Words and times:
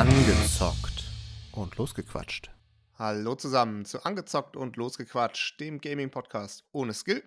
Angezockt 0.00 1.04
und 1.52 1.76
losgequatscht. 1.76 2.50
Hallo 2.98 3.34
zusammen 3.34 3.84
zu 3.84 4.02
Angezockt 4.02 4.56
und 4.56 4.78
Losgequatscht, 4.78 5.60
dem 5.60 5.78
Gaming-Podcast 5.78 6.64
ohne 6.72 6.94
Skill. 6.94 7.22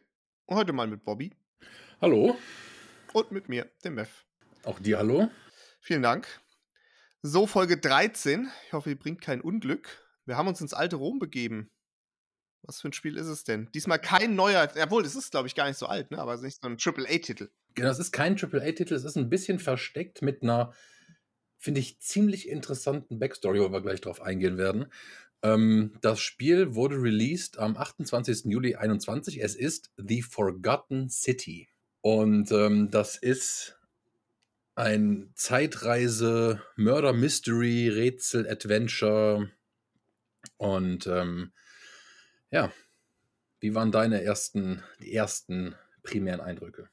Und 0.48 0.57
heute 0.57 0.73
mal 0.73 0.88
mit 0.88 1.05
Bobby 1.05 1.36
Hallo, 2.02 2.36
und 3.14 3.32
mit 3.32 3.48
mir, 3.48 3.70
dem 3.84 3.94
Mev. 3.94 4.25
auch 4.64 4.80
dir 4.80 4.98
hallo. 4.98 5.30
Vielen 5.82 6.02
Dank. 6.02 6.28
So, 7.21 7.46
Folge 7.46 7.78
13. 7.78 8.50
Ich 8.66 8.74
hoffe, 8.74 8.90
ihr 8.90 8.98
bringt 8.98 9.21
kein 9.21 9.42
Unglück. 9.42 10.04
Wir 10.26 10.36
haben 10.36 10.48
uns 10.48 10.60
ins 10.60 10.74
alte 10.74 10.96
Rom 10.96 11.20
begeben. 11.20 11.70
Was 12.64 12.82
für 12.82 12.90
ein 12.90 12.94
Spiel 12.94 13.18
ist 13.18 13.28
es 13.28 13.44
denn? 13.44 13.70
Diesmal 13.76 14.00
kein 14.00 14.34
neuer, 14.34 14.68
jawohl, 14.76 15.05
es 15.05 15.14
ist, 15.14 15.30
glaube 15.30 15.48
ich, 15.48 15.54
gar 15.54 15.68
nicht 15.68 15.78
so 15.78 15.86
alt, 15.86 16.10
ne? 16.10 16.18
aber 16.18 16.34
es 16.34 16.40
ist 16.40 16.46
nicht 16.46 16.62
so 16.64 16.68
ein 16.68 16.80
Triple-A-Titel. 16.80 17.50
Genau, 17.76 17.90
es 17.90 18.00
ist 18.00 18.12
kein 18.12 18.36
AAA-Titel, 18.36 18.96
es 18.96 19.04
ist 19.04 19.15
ein 19.15 19.29
bisschen 19.29 19.60
versteckt 19.60 20.24
mit 20.24 20.42
einer, 20.42 20.74
finde 21.64 21.80
ich, 21.80 21.98
ziemlich 22.02 22.50
interessanten 22.50 23.20
Backstory, 23.20 23.62
wo 23.62 23.72
wir 23.72 23.82
gleich 23.82 24.02
drauf 24.02 24.22
eingehen 24.22 24.58
werden. 24.58 24.88
Ähm, 25.44 25.94
das 26.02 26.20
Spiel 26.20 26.76
wurde 26.76 26.98
released 27.02 27.58
am 27.58 27.78
28. 27.78 28.52
Juli 28.52 28.76
21. 28.76 29.42
Es 29.42 29.56
ist 29.56 29.94
The 29.96 30.22
Forgotten 30.24 31.10
City. 31.10 31.70
Und 32.02 32.52
ähm, 32.52 32.92
das 32.92 33.16
ist 33.16 33.80
ein 34.76 35.31
Zeitreise, 35.36 36.62
Murder 36.76 37.14
Mystery, 37.14 37.88
Rätsel, 37.88 38.45
Adventure. 38.50 39.50
Und 40.58 41.08
ähm, 41.08 41.53
ja, 42.52 42.73
wie 43.61 43.73
waren 43.73 43.94
deine 43.94 44.22
ersten, 44.22 44.84
die 45.00 45.14
ersten 45.14 45.75
primären 46.03 46.42
Eindrücke? 46.42 46.89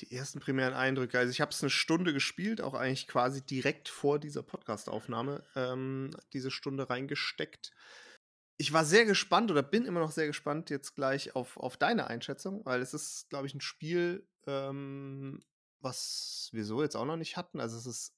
Die 0.00 0.12
ersten 0.12 0.40
primären 0.40 0.74
Eindrücke. 0.74 1.18
Also 1.18 1.30
ich 1.30 1.40
habe 1.40 1.52
es 1.52 1.62
eine 1.62 1.70
Stunde 1.70 2.12
gespielt, 2.12 2.60
auch 2.60 2.74
eigentlich 2.74 3.06
quasi 3.06 3.44
direkt 3.44 3.88
vor 3.88 4.18
dieser 4.18 4.42
Podcast-Aufnahme 4.42 5.44
ähm, 5.54 6.10
diese 6.32 6.50
Stunde 6.50 6.90
reingesteckt. 6.90 7.72
Ich 8.58 8.72
war 8.72 8.84
sehr 8.84 9.04
gespannt 9.04 9.50
oder 9.50 9.62
bin 9.62 9.84
immer 9.84 10.00
noch 10.00 10.12
sehr 10.12 10.26
gespannt 10.26 10.70
jetzt 10.70 10.94
gleich 10.94 11.34
auf, 11.34 11.56
auf 11.56 11.76
deine 11.76 12.06
Einschätzung, 12.06 12.64
weil 12.64 12.80
es 12.80 12.94
ist, 12.94 13.28
glaube 13.30 13.46
ich, 13.46 13.54
ein 13.54 13.60
Spiel, 13.60 14.26
ähm, 14.46 15.42
was 15.80 16.50
wir 16.52 16.64
so 16.64 16.82
jetzt 16.82 16.96
auch 16.96 17.04
noch 17.04 17.16
nicht 17.16 17.36
hatten. 17.36 17.60
Also 17.60 17.76
es 17.76 17.86
ist, 17.86 18.14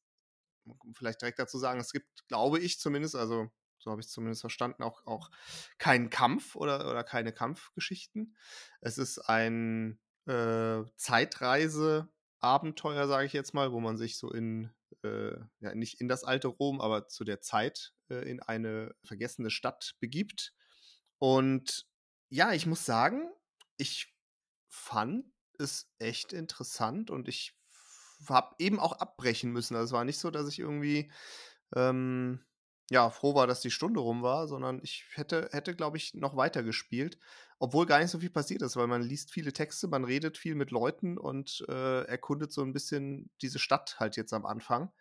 vielleicht 0.94 1.20
direkt 1.20 1.38
dazu 1.38 1.58
sagen, 1.58 1.80
es 1.80 1.92
gibt, 1.92 2.26
glaube 2.28 2.58
ich 2.58 2.78
zumindest, 2.78 3.16
also 3.16 3.50
so 3.78 3.90
habe 3.90 4.00
ich 4.00 4.06
es 4.06 4.12
zumindest 4.12 4.40
verstanden, 4.40 4.82
auch, 4.82 5.06
auch 5.06 5.30
keinen 5.78 6.10
Kampf 6.10 6.56
oder, 6.56 6.90
oder 6.90 7.04
keine 7.04 7.32
Kampfgeschichten. 7.32 8.36
Es 8.80 8.98
ist 8.98 9.18
ein 9.18 9.98
äh, 10.28 10.84
Zeitreise-Abenteuer, 10.96 13.08
sage 13.08 13.26
ich 13.26 13.32
jetzt 13.32 13.54
mal, 13.54 13.72
wo 13.72 13.80
man 13.80 13.96
sich 13.96 14.18
so 14.18 14.30
in, 14.30 14.70
äh, 15.02 15.36
ja, 15.60 15.74
nicht 15.74 16.00
in 16.00 16.08
das 16.08 16.24
alte 16.24 16.48
Rom, 16.48 16.80
aber 16.80 17.08
zu 17.08 17.24
der 17.24 17.40
Zeit 17.40 17.92
äh, 18.10 18.28
in 18.30 18.40
eine 18.40 18.94
vergessene 19.02 19.50
Stadt 19.50 19.96
begibt. 20.00 20.54
Und 21.18 21.86
ja, 22.30 22.52
ich 22.52 22.66
muss 22.66 22.84
sagen, 22.84 23.28
ich 23.76 24.14
fand 24.68 25.26
es 25.58 25.90
echt 25.98 26.32
interessant 26.32 27.10
und 27.10 27.28
ich 27.28 27.54
habe 28.28 28.54
eben 28.58 28.80
auch 28.80 28.92
abbrechen 28.92 29.52
müssen. 29.52 29.76
Also 29.76 29.86
es 29.86 29.92
war 29.92 30.04
nicht 30.04 30.18
so, 30.18 30.30
dass 30.30 30.48
ich 30.48 30.58
irgendwie 30.58 31.10
ähm, 31.74 32.44
ja, 32.90 33.10
froh 33.10 33.34
war, 33.34 33.46
dass 33.46 33.60
die 33.60 33.70
Stunde 33.70 34.00
rum 34.00 34.22
war, 34.22 34.48
sondern 34.48 34.80
ich 34.82 35.04
hätte, 35.14 35.48
hätte 35.52 35.74
glaube 35.74 35.98
ich, 35.98 36.14
noch 36.14 36.36
weiter 36.36 36.62
gespielt, 36.62 37.18
obwohl 37.58 37.86
gar 37.86 37.98
nicht 37.98 38.10
so 38.10 38.20
viel 38.20 38.30
passiert 38.30 38.62
ist, 38.62 38.76
weil 38.76 38.86
man 38.86 39.02
liest 39.02 39.32
viele 39.32 39.52
Texte, 39.52 39.88
man 39.88 40.04
redet 40.04 40.38
viel 40.38 40.54
mit 40.54 40.70
Leuten 40.70 41.18
und 41.18 41.64
äh, 41.68 42.04
erkundet 42.04 42.52
so 42.52 42.62
ein 42.62 42.72
bisschen 42.72 43.30
diese 43.42 43.58
Stadt 43.58 43.98
halt 43.98 44.16
jetzt 44.16 44.32
am 44.32 44.46
Anfang. 44.46 44.92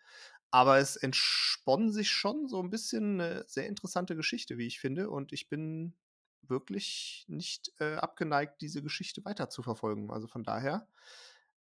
Aber 0.50 0.78
es 0.78 0.96
entsponnen 0.96 1.92
sich 1.92 2.10
schon 2.10 2.48
so 2.48 2.60
ein 2.62 2.70
bisschen 2.70 3.20
eine 3.20 3.44
sehr 3.46 3.66
interessante 3.66 4.16
Geschichte, 4.16 4.58
wie 4.58 4.66
ich 4.66 4.80
finde, 4.80 5.10
und 5.10 5.32
ich 5.32 5.48
bin 5.48 5.94
wirklich 6.42 7.26
nicht 7.28 7.72
äh, 7.80 7.96
abgeneigt, 7.96 8.60
diese 8.62 8.82
Geschichte 8.82 9.24
weiter 9.24 9.50
zu 9.50 9.62
verfolgen. 9.62 10.10
Also 10.10 10.26
von 10.26 10.44
daher 10.44 10.88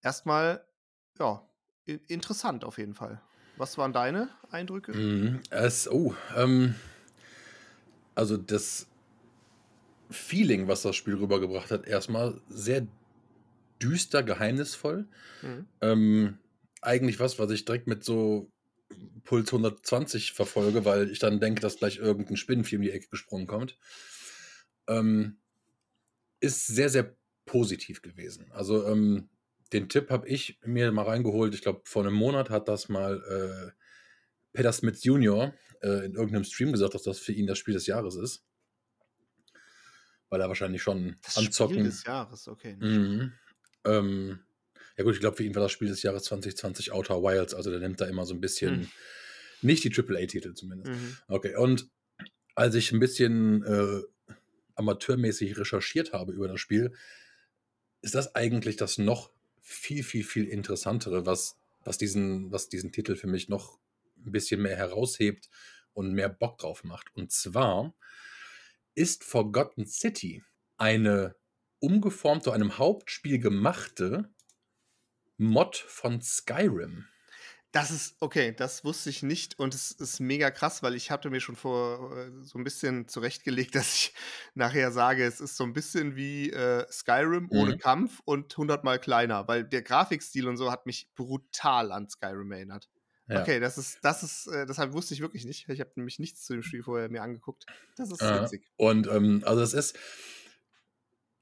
erstmal, 0.03 0.65
ja, 1.19 1.47
interessant 1.85 2.65
auf 2.65 2.79
jeden 2.79 2.95
Fall. 2.95 3.21
Was 3.57 3.77
waren 3.77 3.93
deine 3.93 4.29
Eindrücke? 4.51 4.93
Mhm. 4.93 5.41
Es, 5.51 5.91
oh, 5.91 6.15
ähm, 6.37 6.75
also 8.15 8.37
das 8.37 8.87
Feeling, 10.11 10.69
was 10.69 10.83
das 10.83 10.97
Spiel 10.97 11.15
rübergebracht 11.15 11.71
hat, 11.71 11.87
erstmal 11.87 12.41
sehr 12.49 12.87
düster, 13.83 14.23
geheimnisvoll. 14.23 15.07
Mhm. 15.43 15.67
Ähm, 15.81 16.39
eigentlich 16.81 17.19
was, 17.21 17.39
was 17.39 17.51
ich 17.51 17.65
direkt 17.65 17.87
mit 17.87 18.05
so 18.05 18.51
Puls 19.25 19.49
120 19.49 20.33
verfolge, 20.33 20.85
weil 20.85 21.11
ich 21.11 21.19
dann 21.19 21.41
denke, 21.41 21.61
dass 21.61 21.79
gleich 21.79 21.99
irgendein 21.99 22.37
Spinnenvieh 22.37 22.77
um 22.77 22.83
die 22.83 22.93
Ecke 22.93 23.09
gesprungen 23.09 23.47
kommt. 23.47 23.77
Ähm, 24.89 25.39
ist 26.41 26.67
sehr, 26.67 26.89
sehr 26.89 27.17
positiv 27.45 28.03
gewesen. 28.03 28.47
Also 28.53 28.87
ähm, 28.87 29.29
den 29.73 29.89
Tipp 29.89 30.11
habe 30.11 30.29
ich 30.29 30.59
mir 30.65 30.93
mal 30.93 31.05
reingeholt. 31.05 31.55
Ich 31.55 31.63
glaube, 31.63 31.81
vor 31.85 32.05
einem 32.05 32.15
Monat 32.15 32.51
hat 32.51 32.69
das 32.69 32.89
mal 32.89 33.23
äh, 33.29 33.73
Peter 34.53 34.73
Smith 34.73 35.03
Jr. 35.03 35.53
Äh, 35.83 36.07
in 36.07 36.15
irgendeinem 36.15 36.45
Stream 36.45 36.73
gesagt, 36.73 36.95
dass 36.95 37.03
das 37.03 37.19
für 37.19 37.33
ihn 37.33 37.47
das 37.47 37.59
Spiel 37.59 37.75
des 37.75 37.87
Jahres 37.87 38.15
ist. 38.17 38.45
Weil 40.29 40.41
er 40.41 40.49
wahrscheinlich 40.49 40.83
schon 40.83 41.17
Das 41.23 41.37
anzocken. 41.39 41.75
Spiel 41.75 41.85
des 41.85 42.05
Jahres, 42.05 42.49
okay. 42.49 42.77
Mhm. 42.81 43.33
Ähm, 43.85 44.41
ja 44.97 45.05
gut, 45.05 45.15
ich 45.15 45.21
glaube, 45.21 45.37
für 45.37 45.45
ihn 45.45 45.55
war 45.55 45.63
das 45.63 45.73
Spiel 45.73 45.89
des 45.89 46.03
Jahres 46.03 46.25
2020 46.25 46.93
Outer 46.93 47.23
Wilds, 47.23 47.55
also 47.55 47.71
der 47.71 47.81
nimmt 47.81 48.01
da 48.01 48.07
immer 48.07 48.25
so 48.27 48.35
ein 48.35 48.41
bisschen, 48.41 48.81
Hm. 48.81 48.89
nicht 49.63 49.85
die 49.85 49.93
AAA-Titel 49.93 50.55
zumindest. 50.55 50.91
Mhm. 50.91 51.17
Okay, 51.29 51.55
und 51.57 51.89
als 52.55 52.75
ich 52.75 52.91
ein 52.93 52.99
bisschen 53.01 53.63
äh, 53.65 54.03
amateurmäßig 54.75 55.57
recherchiert 55.59 56.13
habe 56.13 56.33
über 56.33 56.49
das 56.49 56.61
Spiel, 56.61 56.93
ist 58.03 58.15
das 58.15 58.35
eigentlich 58.35 58.77
das 58.77 58.99
noch 58.99 59.31
viel, 59.61 60.03
viel, 60.03 60.25
viel 60.25 60.45
interessantere, 60.45 61.27
was, 61.27 61.57
was, 61.85 61.99
diesen, 61.99 62.51
was 62.53 62.69
diesen 62.69 62.93
Titel 62.93 63.17
für 63.17 63.27
mich 63.27 63.49
noch 63.49 63.79
ein 64.25 64.33
bisschen 64.33 64.63
mehr 64.63 64.77
heraushebt 64.77 65.49
und 65.93 66.13
mehr 66.13 66.29
Bock 66.29 66.59
drauf 66.59 66.85
macht. 66.85 67.15
Und 67.15 67.33
zwar 67.33 67.95
ist 68.97 69.25
Forgotten 69.25 69.87
City 69.87 70.43
eine 70.79 71.37
umgeformte, 71.81 72.53
einem 72.53 72.79
Hauptspiel 72.79 73.39
gemachte 73.39 74.35
Mod 75.39 75.77
von 75.77 76.21
Skyrim. 76.21 77.07
Das 77.73 77.91
ist, 77.91 78.17
okay, 78.21 78.55
das 78.57 78.85
wusste 78.85 79.11
ich 79.11 79.23
nicht 79.23 79.59
und 79.59 79.75
es 79.75 79.91
ist 79.91 80.21
mega 80.21 80.51
krass, 80.51 80.83
weil 80.83 80.95
ich 80.95 81.11
hatte 81.11 81.29
mir 81.31 81.41
schon 81.41 81.57
vor 81.57 82.17
äh, 82.17 82.31
so 82.43 82.59
ein 82.59 82.65
bisschen 82.65 83.07
zurechtgelegt, 83.09 83.75
dass 83.75 83.95
ich 83.95 84.15
nachher 84.55 84.93
sage, 84.93 85.25
es 85.25 85.41
ist 85.41 85.57
so 85.57 85.65
ein 85.65 85.73
bisschen 85.75 86.17
wie 86.17 86.51
äh, 86.51 86.87
Skyrim 86.91 87.49
ohne 87.51 87.75
Mhm. 87.75 87.77
Kampf 87.77 88.21
und 88.25 88.57
hundertmal 88.57 88.99
kleiner, 88.99 89.47
weil 89.49 89.65
der 89.65 89.83
Grafikstil 89.83 90.49
und 90.49 90.57
so 90.57 90.71
hat 90.71 90.87
mich 90.87 91.11
brutal 91.15 91.93
an 91.93 92.09
Skyrim 92.09 92.51
erinnert. 92.53 92.89
Ja. 93.29 93.43
Okay, 93.43 93.59
das 93.61 93.77
ist, 93.77 93.99
das 94.03 94.23
ist, 94.23 94.47
äh, 94.47 94.67
deshalb 94.67 94.93
wusste 94.93 95.15
ich 95.15 95.21
wirklich 95.21 95.45
nicht. 95.45 95.69
Ich 95.69 95.81
habe 95.81 95.91
nämlich 95.97 96.19
nichts 96.21 96.45
zu 96.45 96.53
dem 96.53 96.63
Spiel 96.63 96.83
vorher 96.85 97.09
mir 97.09 97.23
angeguckt. 97.23 97.67
Das 97.97 98.11
ist 98.11 98.21
Äh, 98.21 98.43
witzig. 98.43 98.67
und 98.77 99.09
ähm, 99.09 99.43
also 99.45 99.61
das 99.61 99.73
ist, 99.75 99.97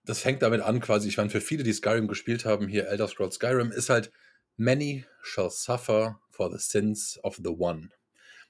das 0.04 0.18
fängt 0.20 0.42
damit 0.42 0.60
an, 0.60 0.80
quasi, 0.80 1.08
ich 1.08 1.16
meine, 1.16 1.30
für 1.30 1.40
viele, 1.40 1.62
die 1.62 1.72
Skyrim 1.72 2.08
gespielt 2.08 2.44
haben, 2.44 2.68
hier 2.68 2.88
Elder 2.88 3.08
Scrolls 3.08 3.36
Skyrim, 3.36 3.70
ist 3.72 3.88
halt 3.90 4.12
Many 4.56 5.04
shall 5.22 5.50
suffer 5.50 6.20
for 6.30 6.50
the 6.50 6.58
sins 6.58 7.18
of 7.22 7.36
the 7.42 7.48
one. 7.50 7.90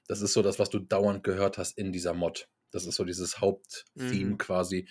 Das 0.07 0.21
ist 0.21 0.33
so 0.33 0.41
das, 0.41 0.59
was 0.59 0.69
du 0.69 0.79
dauernd 0.79 1.23
gehört 1.23 1.57
hast 1.57 1.77
in 1.77 1.91
dieser 1.91 2.13
Mod. 2.13 2.47
Das 2.71 2.85
ist 2.85 2.95
so 2.95 3.05
dieses 3.05 3.39
Haupttheme 3.41 4.31
Mhm. 4.31 4.37
quasi. 4.37 4.87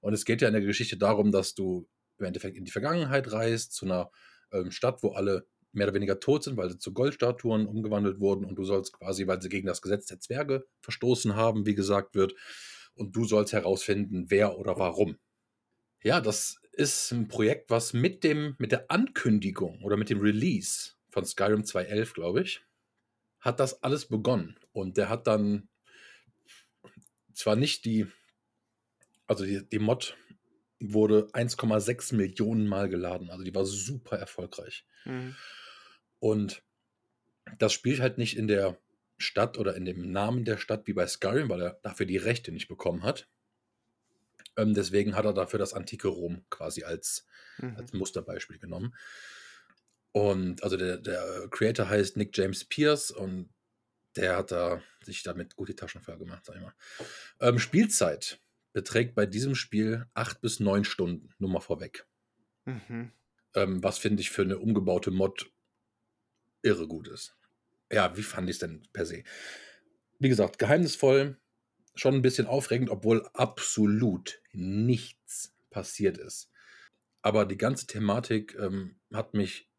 Und 0.00 0.12
es 0.12 0.24
geht 0.24 0.42
ja 0.42 0.48
in 0.48 0.54
der 0.54 0.62
Geschichte 0.62 0.96
darum, 0.98 1.32
dass 1.32 1.54
du 1.54 1.88
im 2.18 2.26
Endeffekt 2.26 2.56
in 2.56 2.64
die 2.64 2.70
Vergangenheit 2.70 3.30
reist, 3.32 3.72
zu 3.72 3.86
einer 3.86 4.10
ähm, 4.52 4.70
Stadt, 4.70 5.02
wo 5.02 5.12
alle 5.12 5.46
mehr 5.72 5.86
oder 5.86 5.94
weniger 5.94 6.20
tot 6.20 6.44
sind, 6.44 6.56
weil 6.56 6.70
sie 6.70 6.78
zu 6.78 6.92
Goldstatuen 6.92 7.66
umgewandelt 7.66 8.20
wurden 8.20 8.44
und 8.44 8.56
du 8.56 8.64
sollst 8.64 8.92
quasi, 8.92 9.26
weil 9.26 9.40
sie 9.40 9.48
gegen 9.48 9.66
das 9.66 9.82
Gesetz 9.82 10.06
der 10.06 10.20
Zwerge 10.20 10.66
verstoßen 10.80 11.36
haben, 11.36 11.66
wie 11.66 11.74
gesagt 11.74 12.14
wird, 12.14 12.34
und 12.94 13.14
du 13.14 13.24
sollst 13.24 13.52
herausfinden, 13.52 14.26
wer 14.28 14.58
oder 14.58 14.78
warum. 14.78 15.16
Ja, 16.02 16.20
das 16.20 16.60
ist 16.72 17.12
ein 17.12 17.28
Projekt, 17.28 17.70
was 17.70 17.92
mit 17.92 18.24
dem, 18.24 18.56
mit 18.58 18.72
der 18.72 18.90
Ankündigung 18.90 19.82
oder 19.82 19.96
mit 19.96 20.10
dem 20.10 20.20
Release 20.20 20.92
von 21.10 21.24
Skyrim 21.24 21.62
2.11, 21.62 22.14
glaube 22.14 22.42
ich, 22.42 22.62
hat 23.40 23.60
das 23.60 23.82
alles 23.82 24.06
begonnen. 24.06 24.58
Und 24.72 24.96
der 24.96 25.08
hat 25.08 25.26
dann 25.26 25.68
zwar 27.32 27.56
nicht 27.56 27.84
die, 27.84 28.06
also 29.26 29.44
die, 29.44 29.66
die 29.68 29.78
Mod 29.78 30.16
wurde 30.80 31.28
1,6 31.32 32.14
Millionen 32.14 32.66
Mal 32.66 32.88
geladen. 32.88 33.30
Also 33.30 33.44
die 33.44 33.54
war 33.54 33.64
super 33.66 34.18
erfolgreich. 34.18 34.86
Mhm. 35.04 35.36
Und 36.18 36.62
das 37.58 37.72
spielt 37.72 38.00
halt 38.00 38.18
nicht 38.18 38.36
in 38.36 38.48
der 38.48 38.78
Stadt 39.18 39.58
oder 39.58 39.76
in 39.76 39.84
dem 39.84 40.10
Namen 40.10 40.44
der 40.44 40.56
Stadt 40.56 40.86
wie 40.86 40.94
bei 40.94 41.06
Skyrim, 41.06 41.48
weil 41.48 41.60
er 41.60 41.78
dafür 41.82 42.06
die 42.06 42.16
Rechte 42.16 42.52
nicht 42.52 42.68
bekommen 42.68 43.02
hat. 43.02 43.28
Ähm, 44.56 44.74
deswegen 44.74 45.14
hat 45.14 45.24
er 45.26 45.34
dafür 45.34 45.58
das 45.58 45.74
antike 45.74 46.08
Rom 46.08 46.44
quasi 46.50 46.82
als, 46.84 47.26
Mhm. 47.58 47.76
als 47.76 47.92
Musterbeispiel 47.92 48.58
genommen. 48.58 48.94
Und 50.12 50.62
also 50.62 50.76
der, 50.76 50.96
der 50.96 51.48
Creator 51.50 51.88
heißt 51.88 52.16
Nick 52.16 52.36
James 52.36 52.64
Pierce 52.64 53.10
und 53.10 53.50
der 54.16 54.36
hat 54.36 54.50
da 54.50 54.82
sich 55.04 55.22
damit 55.22 55.54
gut 55.54 55.68
die 55.68 55.76
Taschen 55.76 56.00
voll 56.00 56.18
gemacht, 56.18 56.44
sag 56.44 56.56
ich 56.56 56.62
mal. 56.62 56.74
Ähm, 57.40 57.58
Spielzeit 57.58 58.40
beträgt 58.72 59.14
bei 59.14 59.26
diesem 59.26 59.54
Spiel 59.54 60.06
acht 60.14 60.40
bis 60.40 60.60
neun 60.60 60.84
Stunden, 60.84 61.30
nur 61.38 61.50
mal 61.50 61.60
vorweg. 61.60 62.06
Mhm. 62.64 63.12
Ähm, 63.54 63.82
was 63.82 63.98
finde 63.98 64.20
ich 64.20 64.30
für 64.30 64.42
eine 64.42 64.58
umgebaute 64.58 65.10
Mod 65.10 65.50
irre 66.62 66.86
gut 66.86 67.08
ist. 67.08 67.36
Ja, 67.90 68.16
wie 68.16 68.22
fand 68.22 68.48
ich 68.48 68.56
es 68.56 68.60
denn 68.60 68.82
per 68.92 69.06
se? 69.06 69.24
Wie 70.18 70.28
gesagt, 70.28 70.58
geheimnisvoll, 70.58 71.38
schon 71.94 72.14
ein 72.14 72.22
bisschen 72.22 72.46
aufregend, 72.46 72.90
obwohl 72.90 73.26
absolut 73.32 74.40
nichts 74.52 75.56
passiert 75.70 76.18
ist. 76.18 76.50
Aber 77.22 77.44
die 77.46 77.58
ganze 77.58 77.86
Thematik 77.86 78.54
ähm, 78.58 79.00
hat 79.12 79.34
mich 79.34 79.70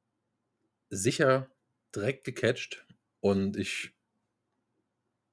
sicher 0.89 1.49
direkt 1.95 2.23
gecatcht 2.23 2.85
und 3.19 3.55
ich 3.57 3.93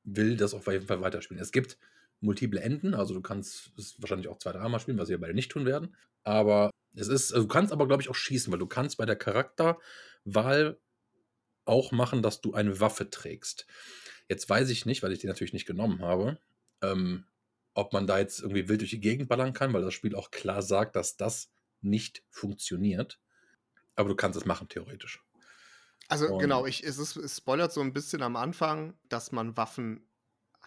will 0.05 0.37
das 0.37 0.55
auf 0.55 0.67
jeden 0.67 0.87
Fall 0.87 1.01
weiterspielen. 1.01 1.43
Es 1.43 1.53
gibt 1.53 1.79
multiple 2.21 2.61
Enden, 2.61 2.95
also 2.95 3.15
du 3.15 3.21
kannst 3.21 3.73
es 3.79 4.01
wahrscheinlich 4.01 4.29
auch 4.29 4.39
zwei, 4.39 4.53
dreimal 4.53 4.81
spielen, 4.81 4.99
was 4.99 5.09
wir 5.09 5.21
beide 5.21 5.35
nicht 5.35 5.51
tun 5.51 5.65
werden. 5.65 5.97
Aber 6.25 6.71
es 6.95 7.09
ist, 7.09 7.33
also 7.33 7.47
du 7.47 7.53
kannst 7.53 7.73
aber, 7.73 7.87
glaube 7.87 8.03
ich, 8.03 8.09
auch 8.09 8.15
schießen, 8.15 8.53
weil 8.53 8.59
du 8.59 8.67
kannst 8.67 8.97
bei 8.97 9.07
der 9.07 9.17
Charakterwahl 9.17 10.81
auch 11.65 11.93
machen, 11.93 12.23
dass 12.23 12.41
du 12.41 12.55
eine 12.55 12.81
Waffe 12.81 13.11
trägst. 13.11 13.67
Jetzt 14.29 14.49
weiß 14.49 14.71
ich 14.71 14.87
nicht, 14.87 15.03
weil 15.03 15.13
ich 15.13 15.21
die 15.21 15.27
natürlich 15.27 15.53
nicht 15.53 15.67
genommen 15.67 16.01
habe, 16.03 16.39
ähm, 16.83 17.25
ob 17.75 17.93
man 17.93 18.07
da 18.07 18.19
jetzt 18.19 18.41
irgendwie 18.41 18.69
wild 18.69 18.81
durch 18.81 18.91
die 18.91 19.01
Gegend 19.01 19.29
ballern 19.29 19.53
kann, 19.53 19.73
weil 19.73 19.83
das 19.83 19.95
Spiel 19.95 20.15
auch 20.15 20.31
klar 20.31 20.63
sagt, 20.63 20.97
dass 20.97 21.17
das 21.17 21.51
nicht 21.81 22.25
funktioniert. 22.31 23.21
Aber 23.95 24.09
du 24.09 24.17
kannst 24.17 24.37
es 24.39 24.45
machen, 24.45 24.69
theoretisch. 24.69 25.23
Also 26.09 26.27
Und- 26.27 26.39
genau, 26.41 26.67
ich, 26.67 26.83
es, 26.85 26.99
ist, 26.99 27.17
es 27.17 27.37
spoilert 27.37 27.73
so 27.73 27.81
ein 27.81 27.93
bisschen 27.93 28.23
am 28.23 28.37
Anfang, 28.37 28.99
dass 29.09 29.31
man 29.31 29.57
Waffen 29.57 30.08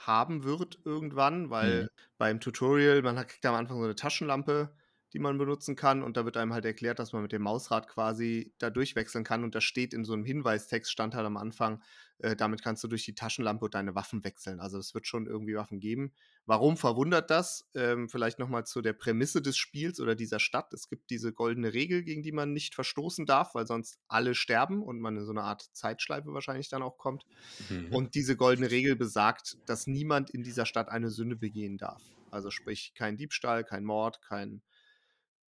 haben 0.07 0.43
wird 0.43 0.79
irgendwann, 0.85 1.49
weil 1.49 1.85
Mhm. 1.85 1.87
beim 2.17 2.39
Tutorial, 2.39 3.01
man 3.01 3.15
kriegt 3.27 3.45
am 3.45 3.55
Anfang 3.55 3.77
so 3.79 3.83
eine 3.85 3.95
Taschenlampe, 3.95 4.75
die 5.13 5.19
man 5.19 5.37
benutzen 5.37 5.75
kann 5.75 6.03
und 6.03 6.17
da 6.17 6.25
wird 6.25 6.37
einem 6.37 6.53
halt 6.53 6.65
erklärt, 6.65 6.99
dass 6.99 7.13
man 7.13 7.21
mit 7.21 7.31
dem 7.31 7.41
Mausrad 7.41 7.87
quasi 7.87 8.53
da 8.59 8.69
durchwechseln 8.69 9.23
kann 9.23 9.43
und 9.43 9.55
da 9.55 9.61
steht 9.61 9.93
in 9.93 10.05
so 10.05 10.13
einem 10.13 10.23
Hinweistext, 10.23 10.91
stand 10.91 11.15
halt 11.15 11.25
am 11.25 11.37
Anfang, 11.37 11.81
äh, 12.19 12.35
damit 12.35 12.61
kannst 12.61 12.83
du 12.83 12.87
durch 12.87 13.03
die 13.03 13.15
Taschenlampe 13.15 13.69
deine 13.69 13.95
Waffen 13.95 14.23
wechseln. 14.23 14.59
Also 14.59 14.77
es 14.77 14.93
wird 14.93 15.07
schon 15.07 15.25
irgendwie 15.25 15.55
Waffen 15.55 15.79
geben. 15.79 16.13
Warum 16.45 16.77
verwundert 16.77 17.29
das? 17.29 17.67
Ähm, 17.73 18.09
vielleicht 18.09 18.39
nochmal 18.39 18.65
zu 18.65 18.81
der 18.81 18.93
Prämisse 18.93 19.41
des 19.41 19.57
Spiels 19.57 19.99
oder 19.99 20.15
dieser 20.15 20.39
Stadt. 20.39 20.71
Es 20.73 20.87
gibt 20.87 21.09
diese 21.09 21.33
goldene 21.33 21.73
Regel, 21.73 22.03
gegen 22.03 22.23
die 22.23 22.31
man 22.31 22.53
nicht 22.53 22.75
verstoßen 22.75 23.25
darf, 23.25 23.55
weil 23.55 23.67
sonst 23.67 23.99
alle 24.07 24.35
sterben 24.35 24.81
und 24.83 24.99
man 24.99 25.17
in 25.17 25.25
so 25.25 25.31
eine 25.31 25.43
Art 25.43 25.69
Zeitschleife 25.73 26.33
wahrscheinlich 26.33 26.69
dann 26.69 26.83
auch 26.83 26.97
kommt. 26.97 27.25
Mhm. 27.69 27.93
Und 27.93 28.15
diese 28.15 28.35
goldene 28.35 28.71
Regel 28.71 28.95
besagt, 28.95 29.57
dass 29.65 29.87
niemand 29.87 30.29
in 30.29 30.43
dieser 30.43 30.65
Stadt 30.65 30.89
eine 30.89 31.09
Sünde 31.09 31.35
begehen 31.35 31.77
darf. 31.77 32.03
Also 32.29 32.49
sprich 32.49 32.93
kein 32.95 33.17
Diebstahl, 33.17 33.63
kein 33.63 33.83
Mord, 33.83 34.21
kein 34.21 34.61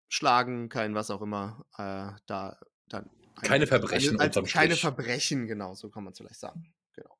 Schlagen, 0.08 0.69
kein 0.69 0.94
was 0.94 1.11
auch 1.11 1.23
immer. 1.23 1.67
Äh, 1.76 2.19
da 2.26 2.58
dann 2.88 3.11
Keine 3.43 3.67
Verbrechen 3.67 4.11
eine, 4.11 4.20
als, 4.20 4.37
unterm 4.37 4.50
keine 4.50 4.76
Strich. 4.76 4.81
Verbrechen, 4.81 5.47
genau, 5.47 5.75
so 5.75 5.91
kann 5.91 6.05
man 6.05 6.12
es 6.12 6.19
vielleicht 6.19 6.41
sagen. 6.41 6.75
Genau. 6.94 7.17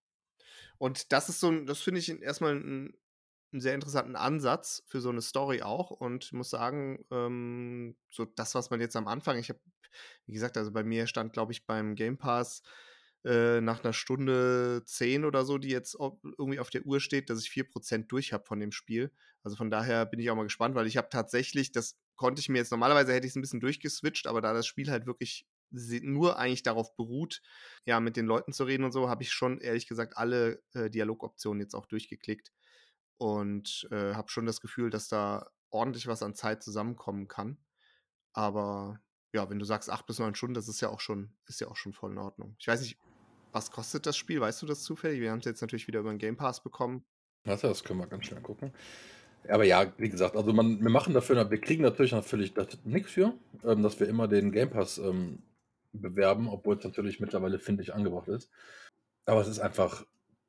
Und 0.79 1.12
das 1.12 1.29
ist 1.29 1.41
so 1.41 1.50
ein, 1.50 1.67
das 1.67 1.81
finde 1.81 2.00
ich 2.00 2.09
erstmal 2.23 2.53
einen, 2.53 2.94
einen 3.53 3.61
sehr 3.61 3.75
interessanten 3.75 4.17
Ansatz 4.17 4.83
für 4.87 5.00
so 5.00 5.11
eine 5.11 5.23
Story 5.23 5.62
auch. 5.62 5.91
Und 5.91 6.25
ich 6.25 6.33
muss 6.33 6.50
sagen, 6.50 7.05
ähm, 7.11 7.97
so 8.11 8.25
das, 8.25 8.55
was 8.55 8.71
man 8.71 8.81
jetzt 8.81 8.97
am 8.97 9.09
Anfang, 9.09 9.38
ich 9.38 9.49
habe, 9.49 9.61
wie 10.27 10.33
gesagt, 10.33 10.56
also 10.56 10.73
bei 10.73 10.85
mir 10.85 11.06
stand, 11.06 11.33
glaube 11.33 11.53
ich, 11.53 11.67
beim 11.67 11.94
Game 11.94 12.19
Pass 12.19 12.62
äh, 13.25 13.61
nach 13.61 13.83
einer 13.83 13.93
Stunde 13.93 14.83
10 14.85 15.25
oder 15.25 15.44
so, 15.44 15.59
die 15.59 15.71
jetzt 15.71 15.97
irgendwie 16.38 16.61
auf 16.61 16.71
der 16.71 16.87
Uhr 16.87 17.00
steht, 17.00 17.29
dass 17.29 17.43
ich 17.43 17.50
4% 17.50 18.06
durch 18.06 18.33
habe 18.33 18.44
von 18.47 18.61
dem 18.61 18.73
Spiel. 18.73 19.11
Also 19.43 19.56
von 19.56 19.71
daher 19.71 20.06
bin 20.06 20.21
ich 20.21 20.31
auch 20.31 20.37
mal 20.37 20.44
gespannt, 20.44 20.75
weil 20.77 20.87
ich 20.87 20.97
habe 20.97 21.09
tatsächlich, 21.11 21.73
das 21.73 21.99
konnte 22.17 22.41
ich 22.41 22.49
mir 22.49 22.59
jetzt, 22.59 22.71
normalerweise 22.71 23.13
hätte 23.13 23.27
ich 23.27 23.33
es 23.33 23.37
ein 23.37 23.43
bisschen 23.43 23.61
durchgeswitcht, 23.61 24.27
aber 24.27 24.41
da 24.41 24.53
das 24.53 24.67
Spiel 24.67 24.91
halt 24.91 25.07
wirklich 25.07 25.47
nur 25.71 26.39
eigentlich 26.39 26.63
darauf 26.63 26.95
beruht, 26.97 27.43
ja, 27.85 28.01
mit 28.01 28.17
den 28.17 28.27
Leuten 28.27 28.53
zu 28.53 28.65
reden 28.65 28.85
und 28.85 28.93
so, 28.93 29.09
habe 29.09 29.23
ich 29.23 29.33
schon 29.33 29.59
ehrlich 29.61 29.87
gesagt 29.87 30.17
alle 30.17 30.63
äh, 30.75 30.91
Dialogoptionen 30.91 31.61
jetzt 31.61 31.75
auch 31.75 31.87
durchgeklickt 31.87 32.53
und 33.19 33.89
äh, 33.91 34.15
habe 34.15 34.31
schon 34.31 34.47
das 34.47 34.61
Gefühl, 34.61 34.91
dass 34.91 35.09
da 35.09 35.51
ordentlich 35.71 36.07
was 36.07 36.23
an 36.23 36.35
Zeit 36.35 36.63
zusammenkommen 36.63 37.29
kann. 37.29 37.59
Aber 38.33 39.01
ja, 39.33 39.49
wenn 39.51 39.59
du 39.59 39.65
sagst 39.65 39.91
acht 39.91 40.07
bis 40.07 40.19
neun 40.19 40.35
Stunden, 40.35 40.55
das 40.55 40.69
ist 40.69 40.81
ja 40.81 40.89
auch 40.89 41.01
schon, 41.01 41.37
ist 41.47 41.61
ja 41.61 41.69
auch 41.69 41.77
schon 41.77 41.93
voll 41.93 42.12
in 42.12 42.19
Ordnung. 42.19 42.57
Ich 42.59 42.69
weiß 42.69 42.81
nicht, 42.81 42.99
was 43.53 43.71
kostet 43.71 44.07
das 44.07 44.17
Spiel? 44.17 44.41
Weißt 44.41 44.62
du 44.62 44.67
das 44.67 44.83
zufällig? 44.83 45.21
Wir 45.21 45.31
haben 45.31 45.39
es 45.39 45.47
jetzt 45.47 45.62
natürlich 45.62 45.87
wieder 45.87 46.01
über 46.01 46.11
den 46.11 46.19
Game 46.19 46.37
Pass 46.37 46.62
bekommen. 46.62 47.05
Warte, 47.45 47.69
das 47.69 47.85
können 47.85 48.01
wir 48.01 48.07
ganz 48.07 48.27
schnell 48.27 48.43
gucken. 48.43 48.73
Aber 49.49 49.65
ja, 49.65 49.93
wie 49.99 50.09
gesagt, 50.09 50.37
also 50.37 50.53
man, 50.53 50.81
wir 50.81 50.91
machen 50.91 51.15
dafür, 51.15 51.51
wir 51.51 51.61
kriegen 51.61 51.83
natürlich 51.83 52.13
natürlich 52.13 52.55
nichts 52.85 53.13
für, 53.13 53.35
ähm, 53.65 53.83
dass 53.83 54.01
wir 54.01 54.09
immer 54.09 54.29
den 54.29 54.53
Game 54.53 54.71
Pass 54.71 54.99
ähm, 54.99 55.43
bewerben, 55.93 56.49
obwohl 56.49 56.77
es 56.77 56.85
natürlich 56.85 57.21
mittlerweile, 57.21 57.59
finde 57.59 57.83
ich, 57.83 57.95
angebracht 57.95 58.29
ist. 58.29 58.51
Aber 59.25 59.41
es 59.41 59.49
ist 59.49 59.59
einfach 59.59 60.05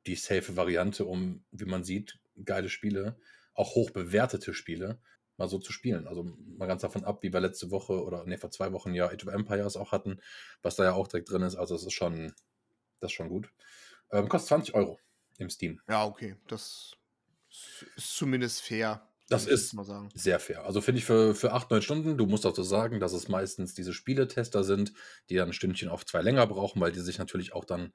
die 0.06 0.14
safe 0.14 0.56
Variante, 0.56 1.04
um, 1.04 1.44
wie 1.50 1.64
man 1.64 1.84
sieht, 1.84 2.18
geile 2.44 2.68
Spiele, 2.68 3.16
auch 3.54 3.74
hoch 3.74 3.90
bewertete 3.90 4.54
Spiele, 4.54 4.98
mal 5.36 5.48
so 5.48 5.58
zu 5.58 5.72
spielen. 5.72 6.06
Also 6.06 6.24
mal 6.56 6.66
ganz 6.66 6.82
davon 6.82 7.04
ab, 7.04 7.22
wie 7.22 7.32
wir 7.32 7.40
letzte 7.40 7.70
Woche 7.70 8.02
oder 8.04 8.24
nee, 8.24 8.36
vor 8.36 8.50
zwei 8.50 8.72
Wochen 8.72 8.94
ja 8.94 9.06
Age 9.06 9.26
of 9.26 9.32
Empires 9.32 9.76
auch 9.76 9.92
hatten, 9.92 10.20
was 10.62 10.76
da 10.76 10.84
ja 10.84 10.92
auch 10.92 11.08
direkt 11.08 11.30
drin 11.30 11.42
ist. 11.42 11.56
Also 11.56 11.74
es 11.74 11.84
ist 11.84 11.92
schon, 11.92 12.32
das 13.00 13.10
ist 13.10 13.16
schon 13.16 13.28
gut. 13.28 13.52
Ähm, 14.10 14.28
kostet 14.28 14.48
20 14.48 14.74
Euro 14.74 14.98
im 15.38 15.50
Steam. 15.50 15.80
Ja, 15.88 16.04
okay. 16.04 16.36
Das 16.48 16.97
ist 17.96 18.16
zumindest 18.16 18.62
fair. 18.62 19.08
Das 19.28 19.46
ist- 19.46 19.62
jetzt 19.64 19.74
mal 19.74 19.84
sagen. 19.84 20.08
Sehr 20.14 20.40
fair. 20.40 20.64
Also 20.64 20.80
finde 20.80 21.00
ich 21.00 21.04
für, 21.04 21.34
für 21.34 21.52
8, 21.52 21.70
9 21.70 21.82
Stunden, 21.82 22.16
du 22.16 22.26
musst 22.26 22.46
auch 22.46 22.54
so 22.54 22.62
sagen, 22.62 22.98
dass 22.98 23.12
es 23.12 23.28
meistens 23.28 23.74
diese 23.74 23.92
Spieletester 23.92 24.64
sind, 24.64 24.92
die 25.28 25.36
dann 25.36 25.50
ein 25.50 25.52
Stündchen 25.52 25.88
auf 25.90 26.06
zwei 26.06 26.22
länger 26.22 26.46
brauchen, 26.46 26.80
weil 26.80 26.92
die 26.92 27.00
sich 27.00 27.18
natürlich 27.18 27.52
auch 27.52 27.64
dann, 27.66 27.92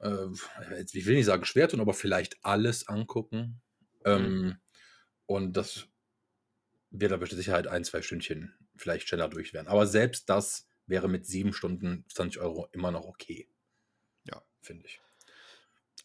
äh, 0.00 0.26
ich 0.92 1.06
will 1.06 1.16
nicht 1.16 1.26
sagen 1.26 1.44
schwer 1.44 1.68
tun, 1.68 1.80
aber 1.80 1.92
vielleicht 1.94 2.42
alles 2.42 2.88
angucken. 2.88 3.60
Ähm, 4.04 4.56
und 5.26 5.52
das 5.58 5.88
wird 6.90 7.12
aber 7.12 7.22
mit 7.22 7.32
Sicherheit 7.32 7.66
ein, 7.66 7.84
zwei 7.84 8.00
Stündchen 8.00 8.54
vielleicht 8.76 9.08
schneller 9.08 9.28
durch 9.28 9.52
werden. 9.52 9.68
Aber 9.68 9.86
selbst 9.86 10.30
das 10.30 10.66
wäre 10.86 11.08
mit 11.08 11.26
7 11.26 11.52
Stunden 11.52 12.06
20 12.08 12.40
Euro 12.40 12.66
immer 12.72 12.90
noch 12.90 13.04
okay. 13.04 13.46
Ja. 14.24 14.42
Finde 14.62 14.86
ich. 14.86 15.00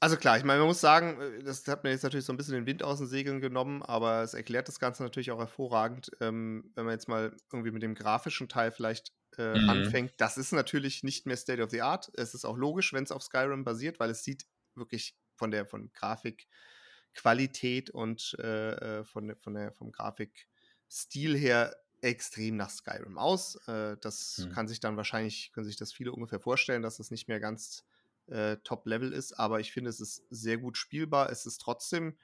Also 0.04 0.18
klar, 0.18 0.38
ich 0.38 0.44
meine, 0.44 0.60
man 0.60 0.68
muss 0.68 0.82
sagen, 0.82 1.22
äh, 1.22 1.44
das 1.44 1.66
hat 1.68 1.86
mir 1.86 1.92
jetzt 1.92 2.04
natürlich 2.04 2.26
so 2.26 2.34
ein 2.34 2.38
bisschen 2.38 2.56
den 2.56 2.66
Wind 2.66 2.84
aus 2.84 2.98
den 2.98 3.08
Segeln 3.08 3.40
genommen, 3.40 3.82
aber 3.82 4.22
es 4.22 4.34
erklärt 4.34 4.68
das 4.68 4.78
Ganze 4.80 5.02
natürlich 5.02 5.32
auch 5.32 5.40
hervorragend, 5.40 6.12
ähm, 6.20 6.72
wenn 6.76 6.84
man 6.84 6.92
jetzt 6.94 7.08
mal 7.08 7.38
irgendwie 7.54 7.72
mit 7.72 7.84
dem 7.84 7.96
grafischen 7.96 8.50
Teil 8.50 8.72
vielleicht 8.74 9.14
äh, 9.38 9.56
Mhm. 9.56 9.64
anfängt. 9.66 10.14
Das 10.18 10.38
ist 10.38 10.52
natürlich 10.52 11.04
nicht 11.04 11.26
mehr 11.26 11.38
State 11.38 11.64
of 11.64 11.70
the 11.72 11.82
Art. 11.82 12.12
Es 12.16 12.34
ist 12.34 12.44
auch 12.44 12.58
logisch, 12.58 12.92
wenn 12.92 13.06
es 13.06 13.14
auf 13.14 13.24
Skyrim 13.24 13.64
basiert, 13.64 13.98
weil 14.02 14.10
es 14.10 14.24
sieht 14.26 14.46
wirklich 14.76 15.16
von 15.36 15.52
der 15.52 15.66
von 15.66 15.90
Grafikqualität 15.94 17.90
und 17.90 18.36
äh, 18.40 19.00
äh, 19.00 19.04
von, 19.06 19.36
von 19.38 19.54
der, 19.54 19.72
vom 19.72 19.92
Grafikstil 19.92 21.38
her 21.38 21.76
extrem 22.02 22.58
nach 22.58 22.70
Skyrim 22.70 23.18
aus. 23.18 23.56
Äh, 23.68 23.96
das 24.02 24.48
Mhm. 24.48 24.54
kann 24.54 24.68
sich 24.68 24.80
dann 24.82 24.98
wahrscheinlich, 24.98 25.52
können 25.54 25.66
sich 25.66 25.78
das 25.78 25.94
viele 25.94 26.12
ungefähr 26.12 26.40
vorstellen, 26.40 26.82
dass 26.82 26.98
das 26.98 27.12
nicht 27.12 27.28
mehr 27.30 27.40
ganz 27.40 27.86
äh, 28.28 28.58
Top-Level 28.64 29.12
ist, 29.14 29.34
aber 29.34 29.60
ich 29.60 29.72
finde, 29.72 29.90
es 29.90 30.00
ist 30.00 30.24
sehr 30.30 30.58
gut 30.58 30.78
spielbar. 30.78 31.30
Es 31.30 31.46
ist 31.46 31.60
trotzdem 31.60 32.18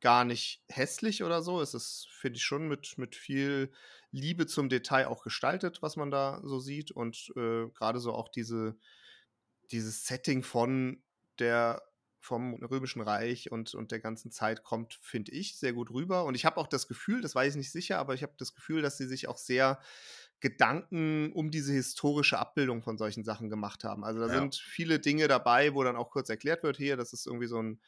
gar 0.00 0.24
nicht 0.24 0.62
hässlich 0.68 1.22
oder 1.22 1.42
so. 1.42 1.60
Es 1.60 1.74
ist, 1.74 2.08
finde 2.10 2.38
ich, 2.38 2.44
schon 2.44 2.68
mit, 2.68 2.96
mit 2.96 3.14
viel 3.16 3.70
Liebe 4.10 4.46
zum 4.46 4.68
Detail 4.68 5.06
auch 5.06 5.22
gestaltet, 5.22 5.82
was 5.82 5.96
man 5.96 6.10
da 6.10 6.40
so 6.44 6.58
sieht. 6.58 6.90
Und 6.90 7.32
äh, 7.36 7.68
gerade 7.74 8.00
so 8.00 8.12
auch 8.12 8.28
diese, 8.28 8.76
dieses 9.70 10.06
Setting 10.06 10.42
von 10.42 11.02
der 11.38 11.82
vom 12.22 12.62
Römischen 12.62 13.00
Reich 13.00 13.50
und, 13.50 13.74
und 13.74 13.92
der 13.92 14.00
ganzen 14.00 14.30
Zeit 14.30 14.62
kommt, 14.62 14.98
finde 15.00 15.32
ich, 15.32 15.58
sehr 15.58 15.72
gut 15.72 15.90
rüber. 15.90 16.24
Und 16.24 16.34
ich 16.34 16.44
habe 16.44 16.58
auch 16.58 16.66
das 16.66 16.86
Gefühl, 16.86 17.22
das 17.22 17.34
weiß 17.34 17.54
ich 17.54 17.56
nicht 17.56 17.72
sicher, 17.72 17.98
aber 17.98 18.12
ich 18.12 18.22
habe 18.22 18.34
das 18.36 18.54
Gefühl, 18.54 18.82
dass 18.82 18.98
sie 18.98 19.06
sich 19.06 19.26
auch 19.26 19.38
sehr 19.38 19.80
Gedanken 20.40 21.32
um 21.32 21.50
diese 21.50 21.72
historische 21.72 22.38
Abbildung 22.38 22.82
von 22.82 22.98
solchen 22.98 23.24
Sachen 23.24 23.50
gemacht 23.50 23.84
haben. 23.84 24.04
Also 24.04 24.20
da 24.20 24.28
Ja. 24.28 24.30
sind 24.30 24.54
viele 24.56 24.98
Dinge 25.00 25.28
dabei, 25.28 25.74
wo 25.74 25.82
dann 25.84 25.96
auch 25.96 26.10
kurz 26.10 26.30
erklärt 26.30 26.62
wird, 26.62 26.76
hier, 26.78 26.96
das 26.96 27.12
ist 27.12 27.26
irgendwie 27.26 27.46
so 27.46 27.62
ein 27.62 27.80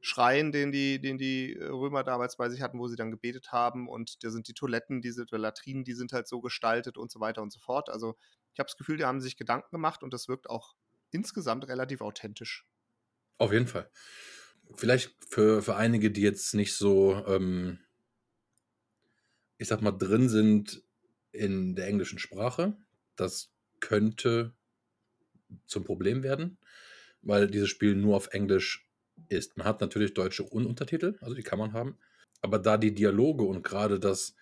Schrein, 0.00 0.50
den 0.50 0.72
die, 0.72 1.00
den 1.00 1.18
die 1.18 1.52
Römer 1.60 2.02
damals 2.04 2.36
bei 2.36 2.48
sich 2.48 2.62
hatten, 2.62 2.78
wo 2.78 2.88
sie 2.88 2.96
dann 2.96 3.10
gebetet 3.10 3.52
haben. 3.52 3.88
Und 3.88 4.24
da 4.24 4.30
sind 4.30 4.48
die 4.48 4.54
Toiletten, 4.54 5.02
diese 5.02 5.26
Latrinen, 5.30 5.84
die 5.84 5.92
sind 5.94 6.12
halt 6.12 6.26
so 6.26 6.40
gestaltet 6.40 6.96
und 6.96 7.10
so 7.10 7.20
weiter 7.20 7.42
und 7.42 7.52
so 7.52 7.60
fort. 7.60 7.90
Also 7.90 8.16
ich 8.54 8.58
habe 8.58 8.66
das 8.68 8.76
Gefühl, 8.76 8.96
die 8.96 9.04
haben 9.04 9.20
sich 9.20 9.36
Gedanken 9.36 9.70
gemacht 9.70 10.02
und 10.02 10.12
das 10.14 10.26
wirkt 10.28 10.48
auch 10.48 10.74
insgesamt 11.10 11.68
relativ 11.68 12.00
authentisch. 12.00 12.66
Auf 13.38 13.52
jeden 13.52 13.66
Fall. 13.66 13.90
Vielleicht 14.74 15.16
für, 15.28 15.62
für 15.62 15.76
einige, 15.76 16.10
die 16.10 16.20
jetzt 16.22 16.54
nicht 16.54 16.74
so, 16.74 17.24
ähm, 17.26 17.80
ich 19.58 19.68
sag 19.68 19.82
mal, 19.82 19.92
drin 19.92 20.28
sind 20.28 20.82
in 21.32 21.74
der 21.74 21.86
englischen 21.86 22.18
Sprache, 22.18 22.76
das 23.16 23.52
könnte 23.80 24.54
zum 25.66 25.84
Problem 25.84 26.22
werden. 26.22 26.58
weil 27.22 27.48
dieses 27.48 27.68
Spiel 27.68 27.94
nur 27.94 28.16
auf 28.16 28.28
Englisch 28.32 28.88
ist. 29.28 29.56
Man 29.56 29.66
hat 29.66 29.80
natürlich 29.80 30.14
deutsche 30.14 30.44
Ununtertitel, 30.44 31.16
also 31.20 31.34
die 31.34 31.42
kann 31.42 31.58
man 31.58 31.72
haben. 31.72 31.98
Aber 32.40 32.58
da 32.58 32.78
die 32.78 32.94
Dialoge 32.94 33.44
und 33.44 33.62
gerade 33.62 34.00
das, 34.00 34.34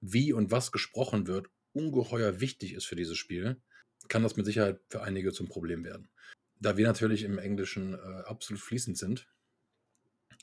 wie 0.00 0.32
und 0.32 0.50
was 0.50 0.72
gesprochen 0.72 1.26
wird, 1.26 1.48
ungeheuer 1.72 2.40
wichtig 2.40 2.74
ist 2.74 2.86
für 2.86 2.96
dieses 2.96 3.16
Spiel, 3.16 3.60
kann 4.08 4.22
das 4.22 4.36
mit 4.36 4.46
Sicherheit 4.46 4.80
für 4.88 5.02
einige 5.02 5.32
zum 5.32 5.48
Problem 5.48 5.84
werden. 5.84 6.08
Da 6.60 6.76
wir 6.76 6.86
natürlich 6.86 7.22
im 7.22 7.38
Englischen 7.38 7.94
äh, 7.94 8.22
absolut 8.26 8.60
fließend 8.60 8.98
sind, 8.98 9.28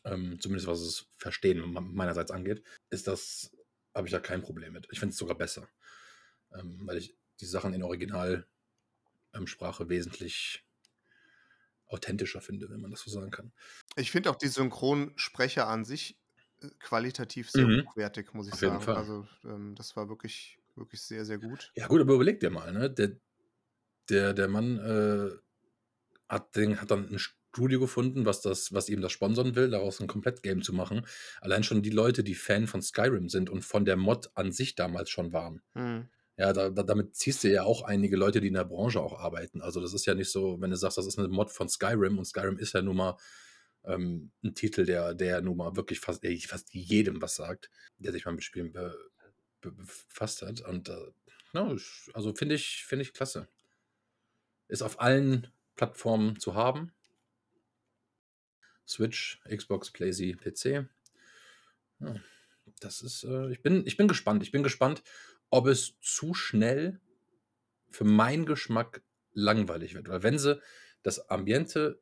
ähm, 0.05 0.39
zumindest 0.39 0.67
was 0.67 0.79
es 0.81 1.07
Verstehen 1.17 1.59
meinerseits 1.93 2.31
angeht, 2.31 2.63
ist 2.89 3.07
das, 3.07 3.51
habe 3.93 4.07
ich 4.07 4.11
da 4.11 4.19
kein 4.19 4.41
Problem 4.41 4.73
mit. 4.73 4.87
Ich 4.91 4.99
finde 4.99 5.11
es 5.11 5.17
sogar 5.17 5.37
besser, 5.37 5.67
ähm, 6.57 6.79
weil 6.83 6.97
ich 6.97 7.15
die 7.39 7.45
Sachen 7.45 7.73
in 7.73 7.83
Originalsprache 7.83 9.83
ähm, 9.83 9.89
wesentlich 9.89 10.65
authentischer 11.87 12.41
finde, 12.41 12.69
wenn 12.69 12.81
man 12.81 12.91
das 12.91 13.01
so 13.01 13.11
sagen 13.11 13.31
kann. 13.31 13.51
Ich 13.95 14.11
finde 14.11 14.29
auch 14.29 14.35
die 14.35 14.47
Synchronsprecher 14.47 15.67
an 15.67 15.85
sich 15.85 16.17
äh, 16.61 16.67
qualitativ 16.79 17.51
sehr 17.51 17.67
mhm. 17.67 17.85
hochwertig, 17.85 18.33
muss 18.33 18.47
ich 18.47 18.53
Auf 18.53 18.59
sagen. 18.59 18.89
Also 18.89 19.27
ähm, 19.43 19.75
das 19.75 19.95
war 19.95 20.09
wirklich, 20.09 20.59
wirklich 20.75 21.01
sehr, 21.01 21.25
sehr 21.25 21.37
gut. 21.37 21.71
Ja 21.75 21.87
gut, 21.87 22.01
aber 22.01 22.15
überleg 22.15 22.39
dir 22.39 22.49
mal, 22.49 22.71
ne? 22.71 22.89
Der, 22.89 23.11
der, 24.09 24.33
der 24.33 24.47
Mann 24.47 24.79
äh, 24.79 25.31
hat, 26.27 26.55
den, 26.55 26.81
hat 26.81 26.91
dann 26.91 27.09
ein 27.09 27.19
Studio 27.19 27.79
gefunden, 27.79 28.25
was, 28.25 28.41
das, 28.41 28.73
was 28.73 28.89
ihm 28.89 29.01
das 29.01 29.11
sponsern 29.11 29.55
will, 29.55 29.69
daraus 29.69 30.01
ein 30.01 30.07
Komplett-Game 30.07 30.61
zu 30.61 30.73
machen. 30.73 31.05
Allein 31.39 31.63
schon 31.63 31.81
die 31.81 31.89
Leute, 31.89 32.23
die 32.23 32.35
Fan 32.35 32.67
von 32.67 32.81
Skyrim 32.81 33.29
sind 33.29 33.49
und 33.49 33.63
von 33.63 33.85
der 33.85 33.95
Mod 33.95 34.29
an 34.33 34.51
sich 34.51 34.75
damals 34.75 35.09
schon 35.09 35.31
waren. 35.31 35.61
Mhm. 35.73 36.09
Ja, 36.37 36.51
da, 36.51 36.69
da, 36.69 36.83
damit 36.83 37.15
ziehst 37.15 37.43
du 37.43 37.49
ja 37.49 37.63
auch 37.63 37.83
einige 37.83 38.17
Leute, 38.17 38.41
die 38.41 38.47
in 38.49 38.55
der 38.55 38.65
Branche 38.65 38.99
auch 38.99 39.17
arbeiten. 39.17 39.61
Also 39.61 39.79
das 39.79 39.93
ist 39.93 40.05
ja 40.05 40.15
nicht 40.15 40.29
so, 40.29 40.59
wenn 40.59 40.69
du 40.69 40.75
sagst, 40.75 40.97
das 40.97 41.07
ist 41.07 41.17
eine 41.17 41.29
Mod 41.29 41.49
von 41.49 41.69
Skyrim 41.69 42.17
und 42.17 42.25
Skyrim 42.25 42.57
ist 42.57 42.73
ja 42.73 42.81
nun 42.81 42.97
mal 42.97 43.17
ähm, 43.85 44.31
ein 44.43 44.53
Titel, 44.53 44.85
der, 44.85 45.13
der 45.13 45.41
nun 45.41 45.57
mal 45.57 45.75
wirklich 45.77 45.99
fast, 45.99 46.25
fast 46.47 46.73
jedem 46.73 47.21
was 47.21 47.35
sagt, 47.35 47.69
der 47.99 48.11
sich 48.11 48.25
mal 48.25 48.33
mit 48.33 48.43
Spielen 48.43 48.73
be, 48.73 48.97
be, 49.61 49.71
befasst 49.71 50.41
hat. 50.41 50.61
Und 50.61 50.89
äh, 50.89 51.11
no, 51.53 51.77
also 52.13 52.33
finde 52.35 52.55
ich, 52.55 52.83
finde 52.85 53.03
ich 53.03 53.13
klasse. 53.13 53.47
Ist 54.67 54.81
auf 54.81 54.99
allen 54.99 55.47
Plattformen 55.75 56.39
zu 56.39 56.55
haben. 56.55 56.91
Switch, 58.87 59.41
Xbox, 59.47 59.91
PlayStation, 59.91 60.37
PC. 60.37 60.89
Ja, 61.99 62.15
das 62.79 63.01
ist, 63.01 63.23
äh, 63.23 63.51
ich, 63.51 63.61
bin, 63.61 63.85
ich 63.85 63.97
bin 63.97 64.07
gespannt. 64.07 64.43
Ich 64.43 64.51
bin 64.51 64.63
gespannt, 64.63 65.03
ob 65.55 65.67
es 65.67 65.97
zu 66.01 66.33
schnell 66.33 66.99
für 67.89 68.03
meinen 68.03 68.45
Geschmack 68.45 69.01
langweilig 69.31 69.95
wird. 69.95 70.09
Weil 70.09 70.21
wenn 70.21 70.37
sie 70.37 70.61
das 71.01 71.29
Ambiente 71.29 72.01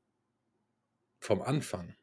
vom 1.20 1.44
Anfang 1.44 1.96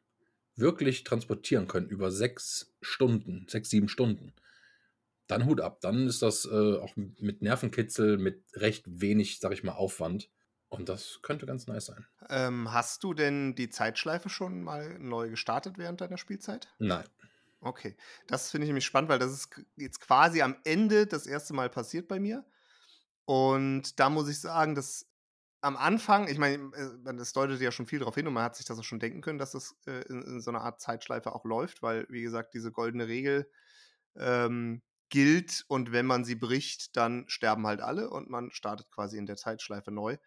wirklich 0.55 1.03
transportieren 1.03 1.67
können 1.67 1.89
über 1.89 2.09
sechs 2.09 2.73
Stunden, 2.81 3.47
sechs, 3.49 3.69
sieben 3.69 3.89
Stunden, 3.89 4.33
dann 5.27 5.45
Hut 5.45 5.59
ab. 5.59 5.81
Dann 5.81 6.07
ist 6.07 6.21
das 6.21 6.45
äh, 6.45 6.77
auch 6.77 6.95
mit 6.95 7.41
Nervenkitzel, 7.41 8.17
mit 8.17 8.45
recht 8.53 8.85
wenig, 8.87 9.39
sag 9.39 9.51
ich 9.51 9.63
mal, 9.63 9.73
Aufwand. 9.73 10.29
Und 10.69 10.87
das 10.87 11.19
könnte 11.21 11.45
ganz 11.45 11.67
nice 11.67 11.87
sein. 11.87 12.05
Ähm, 12.29 12.71
hast 12.71 13.03
du 13.03 13.13
denn 13.13 13.55
die 13.55 13.69
Zeitschleife 13.69 14.29
schon 14.29 14.63
mal 14.63 14.97
neu 14.99 15.29
gestartet 15.29 15.77
während 15.77 15.99
deiner 15.99 16.17
Spielzeit? 16.17 16.69
Nein. 16.79 17.03
Okay, 17.61 17.95
das 18.27 18.49
finde 18.49 18.65
ich 18.65 18.69
nämlich 18.69 18.85
spannend, 18.85 19.09
weil 19.09 19.19
das 19.19 19.31
ist 19.31 19.49
jetzt 19.75 19.99
quasi 20.01 20.41
am 20.41 20.55
Ende 20.63 21.05
das 21.05 21.27
erste 21.27 21.53
Mal 21.53 21.69
passiert 21.69 22.07
bei 22.07 22.19
mir. 22.19 22.43
Und 23.25 23.99
da 23.99 24.09
muss 24.09 24.27
ich 24.29 24.41
sagen, 24.41 24.73
dass 24.73 25.07
am 25.61 25.77
Anfang, 25.77 26.27
ich 26.27 26.39
meine, 26.39 26.71
äh, 26.75 27.15
das 27.15 27.33
deutet 27.33 27.61
ja 27.61 27.71
schon 27.71 27.85
viel 27.85 27.99
darauf 27.99 28.15
hin 28.15 28.27
und 28.27 28.33
man 28.33 28.43
hat 28.43 28.55
sich 28.55 28.65
das 28.65 28.79
auch 28.79 28.83
schon 28.83 28.99
denken 28.99 29.21
können, 29.21 29.37
dass 29.37 29.51
das 29.51 29.75
äh, 29.85 30.01
in, 30.09 30.23
in, 30.23 30.41
so 30.41 30.49
einer 30.49 30.61
Art 30.61 30.81
Zeitschleife 30.81 31.33
auch 31.33 31.45
läuft, 31.45 31.83
weil, 31.83 32.07
wie 32.09 32.23
gesagt, 32.23 32.55
diese 32.55 32.71
goldene 32.71 33.07
Regel 33.07 33.47
ähm, 34.15 34.81
gilt 35.09 35.65
und 35.67 35.91
wenn 35.91 36.07
man 36.07 36.25
sie 36.25 36.35
bricht, 36.35 36.97
dann 36.97 37.25
sterben 37.27 37.67
halt 37.67 37.81
alle 37.81 38.09
und 38.09 38.29
man 38.29 38.51
startet 38.51 38.89
quasi 38.89 39.17
in 39.17 39.27
der 39.27 39.37
Zeitschleife 39.37 39.91
neu. 39.91 40.17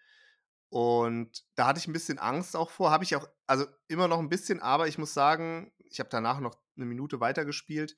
Und 0.68 1.44
da 1.56 1.66
hatte 1.66 1.78
ich 1.78 1.88
ein 1.88 1.92
bisschen 1.92 2.18
Angst 2.18 2.56
auch 2.56 2.70
vor, 2.70 2.90
habe 2.90 3.04
ich 3.04 3.16
auch, 3.16 3.28
also 3.46 3.66
immer 3.88 4.08
noch 4.08 4.18
ein 4.18 4.28
bisschen, 4.28 4.60
aber 4.60 4.88
ich 4.88 4.98
muss 4.98 5.14
sagen, 5.14 5.72
ich 5.90 6.00
habe 6.00 6.10
danach 6.10 6.40
noch 6.40 6.56
eine 6.76 6.86
Minute 6.86 7.20
weitergespielt. 7.20 7.96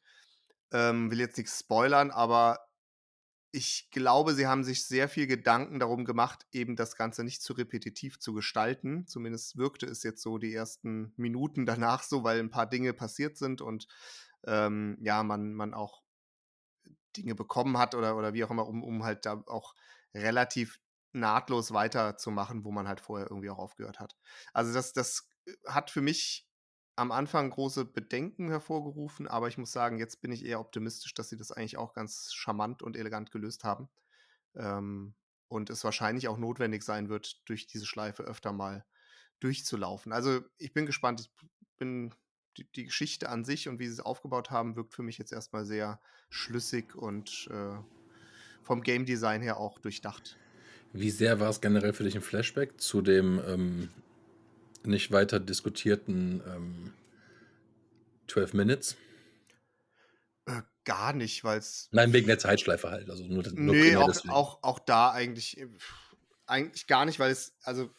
Ähm, 0.73 1.11
will 1.11 1.21
jetzt 1.21 1.38
nichts 1.38 1.61
spoilern, 1.61 2.11
aber 2.11 2.59
ich 3.52 3.88
glaube, 3.90 4.35
sie 4.35 4.47
haben 4.47 4.64
sich 4.64 4.85
sehr 4.87 5.09
viel 5.09 5.26
Gedanken 5.26 5.78
darum 5.78 6.05
gemacht, 6.05 6.47
eben 6.52 6.76
das 6.76 6.97
Ganze 6.97 7.25
nicht 7.25 7.40
zu 7.40 7.55
repetitiv 7.55 8.19
zu 8.19 8.35
gestalten. 8.35 9.07
Zumindest 9.07 9.57
wirkte 9.57 9.87
es 9.87 10.02
jetzt 10.02 10.23
so 10.23 10.37
die 10.38 10.52
ersten 10.52 11.14
Minuten 11.16 11.64
danach 11.66 12.02
so, 12.02 12.25
weil 12.25 12.38
ein 12.38 12.50
paar 12.50 12.69
Dinge 12.69 12.93
passiert 12.93 13.38
sind 13.38 13.62
und 13.62 13.87
ähm, 14.47 14.99
ja, 15.00 15.23
man, 15.23 15.55
man 15.55 15.75
auch 15.75 16.02
Dinge 17.16 17.35
bekommen 17.35 17.78
hat 17.78 17.95
oder, 17.95 18.16
oder 18.16 18.35
wie 18.35 18.45
auch 18.45 18.50
immer, 18.50 18.66
um, 18.66 18.83
um 18.83 19.05
halt 19.05 19.25
da 19.25 19.43
auch 19.47 19.75
relativ 20.14 20.78
nahtlos 21.12 21.73
weiterzumachen, 21.73 22.64
wo 22.64 22.71
man 22.71 22.87
halt 22.87 23.00
vorher 23.00 23.31
irgendwie 23.31 23.50
auch 23.50 23.59
aufgehört 23.59 24.00
hat. 24.00 24.16
Also 24.52 24.75
das, 24.75 24.93
das 24.93 25.28
äh, 25.47 25.52
hat 25.66 25.90
für 25.90 26.02
mich 26.02 26.47
am 26.97 27.12
Anfang 27.12 27.50
große 27.50 27.85
Bedenken 27.85 28.49
hervorgerufen, 28.49 29.29
aber 29.29 29.49
ich 29.49 29.59
muss 29.59 29.71
sagen, 29.71 29.99
jetzt 29.99 30.23
bin 30.23 30.33
ich 30.33 30.45
eher 30.45 30.61
optimistisch, 30.61 31.12
dass 31.15 31.29
sie 31.29 31.37
das 31.37 31.53
eigentlich 31.53 31.76
auch 31.76 31.93
ganz 31.93 32.33
charmant 32.33 32.83
und 32.83 32.97
elegant 32.97 33.31
gelöst 33.31 33.65
haben. 33.65 33.88
Ähm, 34.55 35.15
und 35.49 35.71
es 35.71 35.85
wahrscheinlich 35.85 36.26
auch 36.26 36.38
notwendig 36.38 36.83
sein 36.83 37.09
wird, 37.09 37.49
durch 37.49 37.67
diese 37.67 37.87
Schleife 37.87 38.25
öfter 38.25 38.53
mal 38.53 38.85
durchzulaufen. 39.41 40.12
Also 40.12 40.41
ich 40.59 40.73
bin 40.73 40.87
gespannt. 40.87 41.21
Ich 41.21 41.31
bin 41.79 42.15
die, 42.57 42.65
die 42.73 42.85
Geschichte 42.85 43.29
an 43.29 43.45
sich 43.45 43.69
und 43.69 43.79
wie 43.79 43.87
sie 43.87 43.93
es 43.93 44.00
aufgebaut 44.00 44.50
haben, 44.50 44.76
wirkt 44.76 44.95
für 44.95 45.03
mich 45.03 45.19
jetzt 45.19 45.33
erstmal 45.33 45.67
sehr 45.67 46.00
schlüssig 46.31 46.95
und 46.95 47.49
äh, 47.50 47.76
vom 48.62 48.83
Game 48.83 49.05
Design 49.05 49.43
her 49.43 49.59
auch 49.59 49.79
durchdacht. 49.79 50.38
Wie 50.93 51.11
sehr 51.11 51.38
war 51.38 51.50
es 51.50 51.61
generell 51.61 51.93
für 51.93 52.05
dich 52.05 52.17
ein 52.17 52.23
Flashback 52.23 52.81
zu 52.81 53.03
dem 53.03 53.41
ähm, 53.47 53.91
nicht 54.87 55.11
weiter 55.11 55.40
diskutierten 55.40 56.43
ähm, 56.47 56.93
12 58.28 58.55
Minutes? 58.55 58.97
Äh, 60.47 60.62
gar 60.85 61.12
nicht, 61.12 61.45
weil 61.45 61.59
es. 61.59 61.88
Nein, 61.93 62.12
wegen 62.12 62.26
der 62.26 62.38
Zeitschleife 62.38 62.90
halt. 62.90 63.11
Also 63.11 63.25
nur, 63.25 63.43
nur 63.55 63.75
nee, 63.75 63.97
auch, 63.97 64.28
auch, 64.28 64.62
auch 64.62 64.78
da 64.78 65.11
eigentlich, 65.11 65.59
äh, 65.59 65.69
eigentlich 66.47 66.87
gar 66.87 67.05
nicht, 67.05 67.19
weil 67.19 67.31
es, 67.31 67.55
also 67.62 67.90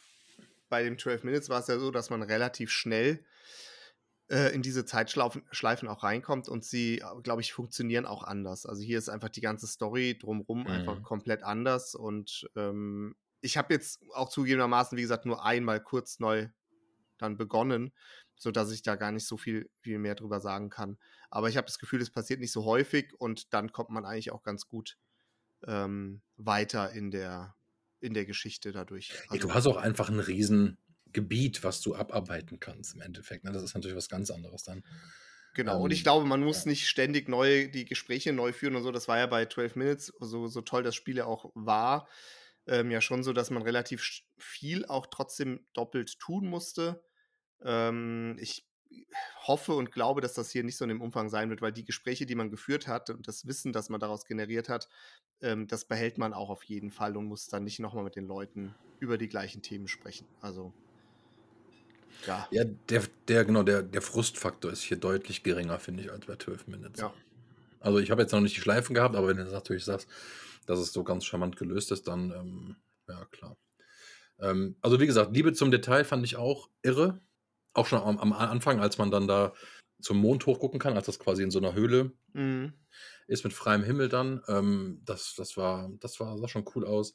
bei 0.69 0.83
dem 0.83 0.97
12 0.97 1.23
Minutes 1.23 1.49
war 1.49 1.59
es 1.59 1.67
ja 1.67 1.79
so, 1.79 1.91
dass 1.91 2.09
man 2.09 2.23
relativ 2.23 2.71
schnell 2.71 3.23
äh, 4.29 4.53
in 4.53 4.61
diese 4.61 4.85
Zeitschleifen 4.85 5.87
auch 5.87 6.03
reinkommt 6.03 6.49
und 6.49 6.65
sie, 6.65 7.01
glaube 7.23 7.41
ich, 7.41 7.53
funktionieren 7.53 8.05
auch 8.05 8.23
anders. 8.23 8.65
Also 8.65 8.81
hier 8.81 8.97
ist 8.97 9.09
einfach 9.09 9.29
die 9.29 9.41
ganze 9.41 9.67
Story 9.67 10.17
drumherum 10.19 10.61
mhm. 10.61 10.67
einfach 10.67 11.03
komplett 11.03 11.43
anders 11.43 11.95
und 11.95 12.49
ähm, 12.55 13.15
ich 13.41 13.55
habe 13.57 13.73
jetzt 13.73 14.01
auch 14.13 14.29
zugegebenermaßen, 14.29 14.97
wie 14.97 15.01
gesagt, 15.01 15.25
nur 15.25 15.45
einmal 15.45 15.81
kurz 15.81 16.19
neu 16.19 16.49
dann 17.17 17.37
begonnen, 17.37 17.93
sodass 18.35 18.71
ich 18.71 18.81
da 18.81 18.95
gar 18.95 19.11
nicht 19.11 19.27
so 19.27 19.37
viel, 19.37 19.69
viel 19.79 19.99
mehr 19.99 20.15
drüber 20.15 20.39
sagen 20.39 20.69
kann. 20.69 20.97
Aber 21.29 21.49
ich 21.49 21.57
habe 21.57 21.67
das 21.67 21.79
Gefühl, 21.79 22.01
es 22.01 22.09
passiert 22.09 22.39
nicht 22.39 22.51
so 22.51 22.65
häufig 22.65 23.13
und 23.17 23.53
dann 23.53 23.71
kommt 23.71 23.89
man 23.89 24.05
eigentlich 24.05 24.31
auch 24.31 24.43
ganz 24.43 24.67
gut 24.67 24.97
ähm, 25.65 26.21
weiter 26.35 26.91
in 26.91 27.11
der, 27.11 27.55
in 27.99 28.13
der 28.13 28.25
Geschichte 28.25 28.71
dadurch. 28.71 29.11
Also, 29.29 29.35
ja, 29.35 29.39
du 29.41 29.53
hast 29.53 29.67
auch 29.67 29.77
einfach 29.77 30.09
ein 30.09 30.19
Riesengebiet, 30.19 31.63
was 31.63 31.81
du 31.81 31.95
abarbeiten 31.95 32.59
kannst 32.59 32.95
im 32.95 33.01
Endeffekt. 33.01 33.43
Ne? 33.43 33.51
Das 33.51 33.63
ist 33.63 33.73
natürlich 33.73 33.97
was 33.97 34.09
ganz 34.09 34.29
anderes 34.29 34.63
dann. 34.63 34.83
Genau, 35.53 35.77
ähm, 35.77 35.81
und 35.81 35.91
ich 35.91 36.03
glaube, 36.03 36.25
man 36.25 36.43
muss 36.43 36.65
ja. 36.65 36.69
nicht 36.69 36.87
ständig 36.87 37.27
neu 37.27 37.67
die 37.67 37.85
Gespräche 37.85 38.31
neu 38.31 38.53
führen 38.53 38.75
und 38.75 38.83
so. 38.83 38.91
Das 38.91 39.07
war 39.07 39.17
ja 39.17 39.25
bei 39.25 39.45
12 39.45 39.75
Minutes, 39.75 40.13
so, 40.19 40.47
so 40.47 40.61
toll 40.61 40.83
das 40.83 40.95
Spiel 40.95 41.17
ja 41.17 41.25
auch 41.25 41.51
war, 41.55 42.07
ähm, 42.67 42.91
ja 42.91 43.01
schon 43.01 43.23
so, 43.23 43.33
dass 43.33 43.49
man 43.49 43.63
relativ 43.63 44.23
viel 44.37 44.85
auch 44.85 45.07
trotzdem 45.07 45.65
doppelt 45.73 46.19
tun 46.19 46.47
musste. 46.47 47.03
Ähm, 47.61 48.37
ich 48.39 48.67
hoffe 49.45 49.73
und 49.73 49.91
glaube, 49.91 50.21
dass 50.21 50.33
das 50.33 50.51
hier 50.51 50.63
nicht 50.63 50.77
so 50.77 50.85
in 50.85 50.89
dem 50.89 51.01
Umfang 51.01 51.29
sein 51.29 51.49
wird, 51.49 51.61
weil 51.61 51.71
die 51.71 51.85
Gespräche, 51.85 52.25
die 52.25 52.35
man 52.35 52.49
geführt 52.49 52.87
hat 52.87 53.09
und 53.09 53.27
das 53.27 53.47
Wissen, 53.47 53.73
das 53.73 53.89
man 53.89 53.99
daraus 53.99 54.25
generiert 54.25 54.69
hat, 54.69 54.87
ähm, 55.41 55.67
das 55.67 55.85
behält 55.85 56.17
man 56.17 56.33
auch 56.33 56.49
auf 56.49 56.63
jeden 56.63 56.91
Fall 56.91 57.17
und 57.17 57.25
muss 57.25 57.47
dann 57.47 57.63
nicht 57.63 57.79
nochmal 57.79 58.03
mit 58.03 58.15
den 58.15 58.27
Leuten 58.27 58.75
über 58.99 59.17
die 59.17 59.29
gleichen 59.29 59.61
Themen 59.61 59.87
sprechen. 59.87 60.27
Also 60.41 60.73
ja. 62.25 62.47
Ja, 62.51 62.63
der, 62.63 63.03
der, 63.27 63.45
genau, 63.45 63.63
der, 63.63 63.83
der 63.83 64.01
Frustfaktor 64.01 64.71
ist 64.71 64.81
hier 64.81 64.97
deutlich 64.97 65.43
geringer, 65.43 65.79
finde 65.79 66.03
ich, 66.03 66.11
als 66.11 66.25
bei 66.25 66.35
12 66.35 66.67
Minutes. 66.67 67.01
Ja. 67.01 67.13
Also 67.79 67.99
ich 67.99 68.09
habe 68.09 68.23
jetzt 68.23 68.31
noch 68.31 68.41
nicht 68.41 68.55
die 68.55 68.61
Schleifen 68.61 68.95
gehabt, 68.95 69.15
aber 69.15 69.27
wenn 69.27 69.37
du 69.37 69.43
natürlich 69.43 69.85
sagst, 69.85 70.07
dass 70.67 70.79
es 70.79 70.93
so 70.93 71.03
ganz 71.03 71.25
charmant 71.25 71.57
gelöst 71.57 71.91
ist, 71.91 72.07
dann 72.07 72.31
ähm, 72.31 72.75
ja 73.07 73.25
klar. 73.25 73.57
Ähm, 74.39 74.77
also 74.81 74.99
wie 74.99 75.07
gesagt, 75.07 75.35
Liebe 75.35 75.53
zum 75.53 75.71
Detail 75.71 76.03
fand 76.03 76.23
ich 76.25 76.35
auch 76.35 76.69
irre 76.83 77.19
auch 77.73 77.85
schon 77.85 77.99
am, 77.99 78.17
am, 78.17 78.33
Anfang, 78.33 78.79
als 78.79 78.97
man 78.97 79.11
dann 79.11 79.27
da 79.27 79.53
zum 80.01 80.17
Mond 80.17 80.45
hochgucken 80.47 80.79
kann, 80.79 80.95
als 80.95 81.05
das 81.05 81.19
quasi 81.19 81.43
in 81.43 81.51
so 81.51 81.59
einer 81.59 81.73
Höhle 81.73 82.11
mhm. 82.33 82.73
ist 83.27 83.43
mit 83.43 83.53
freiem 83.53 83.83
Himmel 83.83 84.09
dann. 84.09 84.41
Ähm, 84.47 85.01
das, 85.05 85.35
das 85.35 85.57
war, 85.57 85.91
das 85.99 86.19
war, 86.19 86.37
sah 86.39 86.47
schon 86.47 86.65
cool 86.75 86.85
aus. 86.85 87.13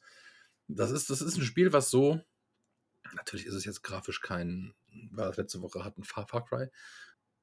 Das 0.67 0.91
ist, 0.91 1.09
das 1.09 1.21
ist 1.21 1.37
ein 1.37 1.43
Spiel, 1.43 1.73
was 1.73 1.89
so 1.89 2.21
Natürlich 3.15 3.45
ist 3.45 3.53
es 3.53 3.65
jetzt 3.65 3.83
grafisch 3.83 4.21
kein, 4.21 4.73
war 5.11 5.27
das 5.27 5.37
letzte 5.37 5.61
Woche 5.61 5.83
hatten 5.83 6.03
Far, 6.03 6.27
Far 6.27 6.45
Cry, 6.45 6.67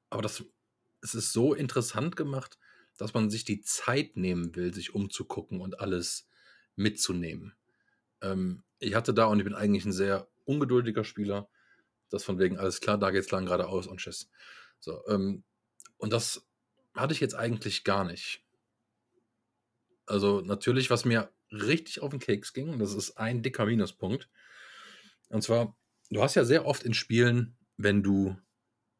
aber 0.09 0.21
das, 0.21 0.43
es 1.01 1.15
ist 1.15 1.31
so 1.31 1.53
interessant 1.53 2.15
gemacht, 2.15 2.57
dass 2.97 3.13
man 3.13 3.29
sich 3.29 3.43
die 3.45 3.61
Zeit 3.61 4.17
nehmen 4.17 4.55
will, 4.55 4.73
sich 4.73 4.93
umzugucken 4.93 5.61
und 5.61 5.79
alles 5.79 6.27
mitzunehmen. 6.75 7.55
Ähm, 8.21 8.63
ich 8.79 8.95
hatte 8.95 9.13
da 9.13 9.25
und 9.25 9.39
ich 9.39 9.45
bin 9.45 9.55
eigentlich 9.55 9.85
ein 9.85 9.93
sehr 9.93 10.27
ungeduldiger 10.45 11.03
Spieler, 11.03 11.49
das 12.09 12.23
von 12.23 12.39
wegen 12.39 12.57
alles 12.57 12.81
klar, 12.81 12.97
da 12.97 13.11
geht's 13.11 13.31
lang 13.31 13.45
geradeaus 13.45 13.87
und 13.87 13.99
tschüss. 13.99 14.29
So, 14.79 15.05
ähm, 15.07 15.43
und 15.97 16.11
das 16.11 16.45
hatte 16.93 17.13
ich 17.13 17.19
jetzt 17.19 17.35
eigentlich 17.35 17.83
gar 17.83 18.03
nicht. 18.03 18.43
Also 20.05 20.41
natürlich, 20.41 20.89
was 20.89 21.05
mir 21.05 21.31
richtig 21.51 22.01
auf 22.01 22.11
den 22.11 22.19
Keks 22.19 22.53
ging, 22.53 22.79
das 22.79 22.93
ist 22.93 23.17
ein 23.17 23.43
dicker 23.43 23.65
Minuspunkt. 23.65 24.29
Und 25.29 25.43
zwar, 25.43 25.77
du 26.09 26.21
hast 26.21 26.35
ja 26.35 26.43
sehr 26.43 26.65
oft 26.65 26.83
in 26.83 26.93
Spielen, 26.93 27.57
wenn 27.77 28.03
du 28.03 28.37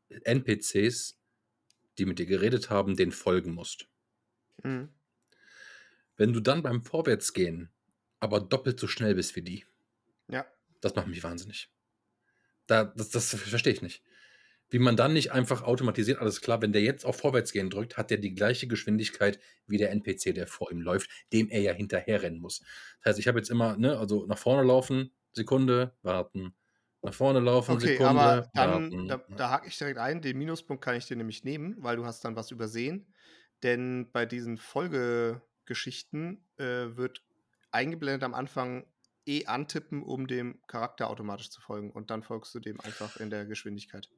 NPCs, 0.09 1.20
die 1.97 2.05
mit 2.05 2.19
dir 2.19 2.25
geredet 2.25 2.69
haben, 2.69 2.95
den 2.95 3.11
folgen 3.11 3.53
musst. 3.53 3.87
Mhm. 4.63 4.89
Wenn 6.17 6.33
du 6.33 6.39
dann 6.39 6.63
beim 6.63 6.83
Vorwärtsgehen 6.83 7.69
aber 8.19 8.39
doppelt 8.39 8.79
so 8.79 8.87
schnell 8.87 9.15
bist 9.15 9.35
wie 9.35 9.41
die, 9.41 9.65
Ja. 10.29 10.45
das 10.81 10.95
macht 10.95 11.07
mich 11.07 11.23
wahnsinnig. 11.23 11.69
Da, 12.67 12.85
das, 12.85 13.09
das 13.09 13.33
verstehe 13.35 13.73
ich 13.73 13.81
nicht. 13.81 14.03
Wie 14.69 14.79
man 14.79 14.95
dann 14.95 15.11
nicht 15.13 15.31
einfach 15.33 15.63
automatisiert, 15.63 16.19
alles 16.19 16.39
klar, 16.39 16.61
wenn 16.61 16.71
der 16.71 16.81
jetzt 16.81 17.05
auf 17.05 17.17
Vorwärtsgehen 17.17 17.69
drückt, 17.69 17.97
hat 17.97 18.09
der 18.09 18.19
die 18.19 18.33
gleiche 18.33 18.67
Geschwindigkeit 18.67 19.39
wie 19.67 19.77
der 19.77 19.91
NPC, 19.91 20.33
der 20.33 20.47
vor 20.47 20.71
ihm 20.71 20.79
läuft, 20.81 21.09
dem 21.33 21.49
er 21.49 21.61
ja 21.61 21.73
hinterherrennen 21.73 22.39
muss. 22.39 22.59
Das 23.03 23.11
heißt, 23.11 23.19
ich 23.19 23.27
habe 23.27 23.39
jetzt 23.39 23.49
immer, 23.49 23.75
ne, 23.75 23.97
also 23.97 24.25
nach 24.27 24.37
vorne 24.37 24.65
laufen, 24.65 25.11
Sekunde, 25.33 25.97
warten. 26.03 26.53
Nach 27.03 27.13
vorne 27.13 27.39
laufen, 27.39 27.75
Okay, 27.75 27.97
Sekunde, 27.97 28.09
aber 28.21 28.49
dann, 28.53 28.91
warten. 28.91 29.07
da, 29.07 29.17
da 29.35 29.49
hake 29.49 29.67
ich 29.67 29.77
direkt 29.77 29.97
ein, 29.97 30.21
den 30.21 30.37
Minuspunkt 30.37 30.83
kann 30.83 30.95
ich 30.95 31.07
dir 31.07 31.17
nämlich 31.17 31.43
nehmen, 31.43 31.75
weil 31.79 31.95
du 31.95 32.05
hast 32.05 32.23
dann 32.23 32.35
was 32.35 32.51
übersehen. 32.51 33.13
Denn 33.63 34.11
bei 34.11 34.25
diesen 34.25 34.57
Folgegeschichten 34.57 36.45
äh, 36.57 36.95
wird 36.95 37.23
eingeblendet 37.71 38.23
am 38.23 38.33
Anfang 38.33 38.85
E 39.25 39.45
antippen, 39.45 40.03
um 40.03 40.27
dem 40.27 40.61
Charakter 40.67 41.09
automatisch 41.09 41.49
zu 41.51 41.61
folgen. 41.61 41.91
Und 41.91 42.09
dann 42.11 42.23
folgst 42.23 42.53
du 42.55 42.59
dem 42.59 42.79
einfach 42.81 43.17
in 43.17 43.29
der 43.29 43.45
Geschwindigkeit. 43.45 44.09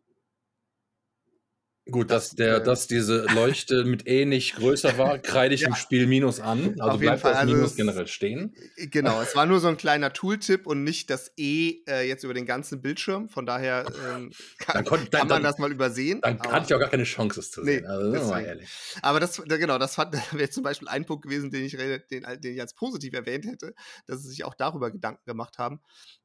Gut, 1.92 2.10
Das, 2.12 2.30
dass, 2.30 2.36
der, 2.38 2.56
äh, 2.58 2.64
dass 2.64 2.88
diese 2.88 3.26
Leuchte 3.36 3.84
mit 3.84 4.08
E 4.08 4.24
nicht 4.26 4.56
größer 4.56 4.98
war, 4.98 5.18
kreide 5.20 5.54
ich 5.54 5.62
Ja. 5.62 5.68
im 5.68 5.76
Spiel 5.76 6.08
Minus 6.08 6.40
an. 6.40 6.70
Also 6.80 6.82
Auf 6.84 6.92
jeden 6.94 7.00
bleibt 7.02 7.22
Fall, 7.22 7.32
das 7.32 7.42
also 7.42 7.54
Minus 7.54 7.72
es- 7.72 7.76
generell 7.76 8.08
stehen. 8.08 8.56
Genau, 8.78 9.22
es 9.22 9.36
war 9.36 9.46
nur 9.46 9.60
so 9.60 9.68
ein 9.68 9.76
kleiner 9.76 10.14
Tooltip 10.14 10.66
und 10.66 10.86
nicht 10.86 11.10
das 11.10 11.34
E 11.36 11.82
äh, 11.88 12.08
jetzt 12.08 12.24
über 12.24 12.34
den 12.34 12.46
ganzen 12.46 12.82
Bildschirm. 12.82 13.28
Von 13.28 13.46
daher 13.46 13.86
ähm, 14.16 14.32
kann, 14.60 14.76
Dann, 14.76 14.86
kon, 14.86 15.00
kann 15.00 15.08
dann, 15.12 15.20
man 15.22 15.28
dann, 15.30 15.44
das 15.44 15.58
mal 15.58 15.72
übersehen. 15.74 16.22
dann 16.22 16.40
aber- 16.40 16.52
hatte 16.54 16.68
ich 16.70 16.74
auch 16.74 16.80
gar 16.80 16.90
keine 16.90 17.04
Chance, 17.04 17.42
es 17.42 17.52
zu 17.52 17.62
Nee, 17.64 17.80
sehen. 17.80 17.86
Also, 17.86 18.12
sind 18.12 18.22
wir 18.22 18.28
mal 18.30 18.46
ehrlich. 18.46 18.70
Aber 19.02 19.20
das, 19.20 19.42
da- 19.46 19.58
genau, 19.58 19.78
das 19.78 19.96
fand- 19.96 20.14
wäre 20.32 20.50
zum 20.50 20.64
Beispiel 20.64 20.88
ein 20.88 21.06
Punkt 21.06 21.24
gewesen, 21.24 21.52
den 21.52 21.66
ich, 21.66 21.76
den, 21.76 22.02
den 22.40 22.54
ich 22.54 22.62
als 22.62 22.74
positiv 22.76 23.14
erwähnt 23.14 23.46
hätte, 23.46 23.74
dass 24.08 24.22
sie 24.24 24.30
sich 24.30 24.46
auch 24.46 24.54
darüber 24.56 24.90
Gedanken 24.90 25.26
gemacht 25.26 25.58
haben 25.58 25.82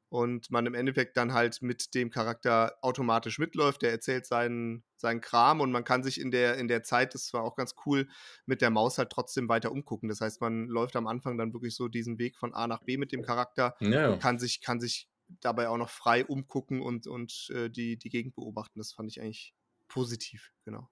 und 0.09 0.49
man 0.49 0.65
im 0.65 0.73
Endeffekt 0.73 1.15
dann 1.17 1.33
halt 1.33 1.61
mit 1.61 1.93
dem 1.93 2.09
Charakter 2.09 2.77
automatisch 2.81 3.37
mitläuft. 3.39 3.83
Der 3.83 3.91
erzählt 3.91 4.25
seinen, 4.25 4.83
seinen 4.97 5.21
Kram 5.21 5.61
und 5.61 5.71
man 5.71 5.83
kann 5.83 6.03
sich 6.03 6.19
in 6.19 6.31
der, 6.31 6.57
in 6.57 6.67
der 6.67 6.83
Zeit, 6.83 7.13
das 7.13 7.31
war 7.33 7.43
auch 7.43 7.55
ganz 7.55 7.75
cool, 7.85 8.07
mit 8.45 8.61
der 8.61 8.71
Maus 8.71 8.97
halt 8.97 9.11
trotzdem 9.11 9.47
weiter 9.49 9.71
umgucken. 9.71 10.09
Das 10.09 10.19
heißt, 10.21 10.41
man 10.41 10.67
läuft 10.67 10.95
am 10.95 11.07
Anfang 11.07 11.37
dann 11.37 11.53
wirklich 11.53 11.75
so 11.75 11.87
diesen 11.87 12.17
Weg 12.17 12.37
von 12.37 12.53
A 12.53 12.67
nach 12.67 12.83
B 12.83 12.97
mit 12.97 13.11
dem 13.11 13.21
Charakter 13.21 13.75
Ja. 13.79 14.09
und 14.11 14.19
kann 14.19 14.39
sich, 14.39 14.61
kann 14.61 14.79
sich 14.79 15.07
dabei 15.41 15.69
auch 15.69 15.77
noch 15.77 15.89
frei 15.91 16.25
umgucken 16.25 16.81
und, 16.81 17.05
und 17.05 17.49
äh, 17.53 17.69
die, 17.69 17.97
die 17.97 18.09
Gegend 18.09 18.33
beobachten. 18.35 18.79
Das 18.79 18.93
fand 18.93 19.11
ich 19.11 19.21
eigentlich 19.21 19.53
positiv, 19.87 20.51
genau. 20.65 20.89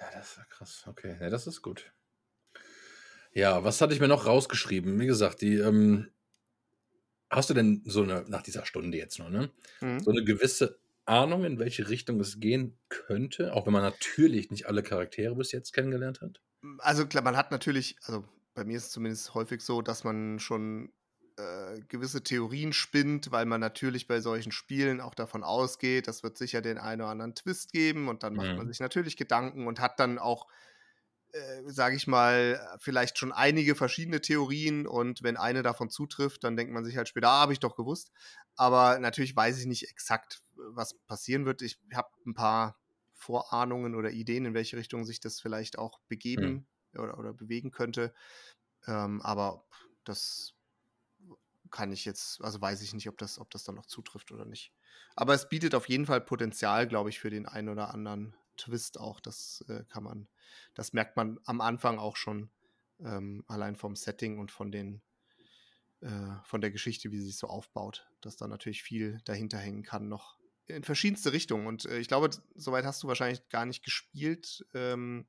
ja, 0.00 0.10
das 0.14 0.38
ist 0.38 0.48
krass. 0.50 0.84
Okay, 0.86 1.16
ja, 1.20 1.28
das 1.30 1.46
ist 1.46 1.60
gut. 1.62 1.92
Ja, 3.34 3.64
was 3.64 3.80
hatte 3.80 3.94
ich 3.94 4.00
mir 4.00 4.08
noch 4.08 4.26
rausgeschrieben? 4.26 4.98
Wie 5.00 5.06
gesagt, 5.06 5.40
die, 5.40 5.56
ähm, 5.56 6.10
hast 7.32 7.50
du 7.50 7.54
denn 7.54 7.82
so 7.86 8.02
eine, 8.04 8.24
nach 8.28 8.42
dieser 8.42 8.66
Stunde 8.66 8.98
jetzt 8.98 9.18
noch, 9.18 9.30
ne? 9.30 9.50
Mhm. 9.82 10.04
So 10.04 10.10
eine 10.12 10.24
gewisse 10.24 10.78
Ahnung, 11.06 11.44
in 11.44 11.58
welche 11.58 11.88
Richtung 11.88 12.20
es 12.20 12.40
gehen 12.40 12.78
könnte, 12.88 13.54
auch 13.54 13.66
wenn 13.66 13.72
man 13.72 13.82
natürlich 13.82 14.50
nicht 14.50 14.66
alle 14.66 14.82
Charaktere 14.84 15.34
bis 15.36 15.52
jetzt 15.52 15.72
kennengelernt 15.72 16.20
hat? 16.20 16.42
Also 16.78 17.06
klar, 17.06 17.24
man 17.24 17.36
hat 17.36 17.50
natürlich, 17.50 17.96
also 18.04 18.24
bei 18.54 18.64
mir 18.64 18.76
ist 18.76 18.84
es 18.86 18.90
zumindest 18.92 19.34
häufig 19.34 19.62
so, 19.62 19.82
dass 19.82 20.04
man 20.04 20.38
schon 20.38 20.92
äh, 21.36 21.80
gewisse 21.88 22.22
Theorien 22.22 22.72
spinnt, 22.72 23.32
weil 23.32 23.46
man 23.46 23.60
natürlich 23.60 24.06
bei 24.06 24.20
solchen 24.20 24.52
Spielen 24.52 25.00
auch 25.00 25.14
davon 25.14 25.42
ausgeht, 25.42 26.06
das 26.06 26.22
wird 26.22 26.36
sicher 26.38 26.60
den 26.62 26.78
einen 26.78 27.00
oder 27.02 27.10
anderen 27.10 27.34
Twist 27.34 27.72
geben 27.72 28.08
und 28.08 28.22
dann 28.22 28.34
macht 28.36 28.50
man 28.56 28.66
Mhm. 28.66 28.68
sich 28.68 28.78
natürlich 28.80 29.16
Gedanken 29.16 29.66
und 29.66 29.80
hat 29.80 29.98
dann 29.98 30.18
auch, 30.18 30.46
äh, 31.32 31.62
sage 31.66 31.96
ich 31.96 32.06
mal, 32.06 32.76
vielleicht 32.78 33.18
schon 33.18 33.32
einige 33.32 33.74
verschiedene 33.74 34.20
Theorien 34.20 34.86
und 34.86 35.22
wenn 35.22 35.36
eine 35.36 35.62
davon 35.62 35.90
zutrifft, 35.90 36.44
dann 36.44 36.56
denkt 36.56 36.72
man 36.72 36.84
sich 36.84 36.96
halt 36.96 37.08
später, 37.08 37.28
ah, 37.28 37.40
habe 37.40 37.52
ich 37.52 37.60
doch 37.60 37.74
gewusst. 37.74 38.12
Aber 38.56 38.98
natürlich 38.98 39.34
weiß 39.34 39.58
ich 39.58 39.66
nicht 39.66 39.88
exakt, 39.88 40.42
was 40.54 40.94
passieren 41.06 41.46
wird. 41.46 41.62
Ich 41.62 41.78
habe 41.94 42.10
ein 42.26 42.34
paar 42.34 42.78
Vorahnungen 43.14 43.94
oder 43.94 44.10
Ideen, 44.10 44.44
in 44.44 44.54
welche 44.54 44.76
Richtung 44.76 45.04
sich 45.04 45.20
das 45.20 45.40
vielleicht 45.40 45.78
auch 45.78 46.00
begeben 46.08 46.66
oder, 46.94 47.18
oder 47.18 47.32
bewegen 47.32 47.70
könnte. 47.70 48.12
Ähm, 48.86 49.22
aber 49.22 49.64
das 50.04 50.54
kann 51.70 51.92
ich 51.92 52.04
jetzt, 52.04 52.42
also 52.42 52.60
weiß 52.60 52.82
ich 52.82 52.92
nicht, 52.92 53.08
ob 53.08 53.16
das, 53.16 53.38
ob 53.38 53.50
das 53.50 53.64
dann 53.64 53.76
noch 53.76 53.86
zutrifft 53.86 54.32
oder 54.32 54.44
nicht. 54.44 54.72
Aber 55.16 55.34
es 55.34 55.48
bietet 55.48 55.74
auf 55.74 55.88
jeden 55.88 56.06
Fall 56.06 56.20
Potenzial, 56.20 56.86
glaube 56.86 57.08
ich, 57.08 57.18
für 57.18 57.30
den 57.30 57.46
einen 57.46 57.70
oder 57.70 57.94
anderen 57.94 58.36
Twist 58.56 58.98
auch. 58.98 59.20
Das 59.20 59.64
äh, 59.68 59.84
kann 59.88 60.04
man, 60.04 60.28
das 60.74 60.92
merkt 60.92 61.16
man 61.16 61.38
am 61.44 61.60
Anfang 61.60 61.98
auch 61.98 62.16
schon, 62.16 62.50
ähm, 63.00 63.44
allein 63.48 63.76
vom 63.76 63.96
Setting 63.96 64.38
und 64.38 64.50
von 64.50 64.70
den, 64.70 65.02
äh, 66.00 66.36
von 66.44 66.60
der 66.60 66.70
Geschichte, 66.70 67.10
wie 67.10 67.18
sie 67.18 67.26
sich 67.26 67.38
so 67.38 67.46
aufbaut, 67.48 68.08
dass 68.20 68.36
da 68.36 68.46
natürlich 68.46 68.82
viel 68.82 69.20
dahinter 69.24 69.58
hängen 69.58 69.82
kann 69.82 70.08
noch 70.08 70.36
in 70.66 70.84
verschiedenste 70.84 71.32
Richtungen. 71.32 71.66
Und 71.66 71.86
äh, 71.86 71.98
ich 71.98 72.08
glaube, 72.08 72.30
soweit 72.54 72.84
hast 72.84 73.02
du 73.02 73.08
wahrscheinlich 73.08 73.48
gar 73.48 73.66
nicht 73.66 73.84
gespielt. 73.84 74.64
Ähm, 74.74 75.26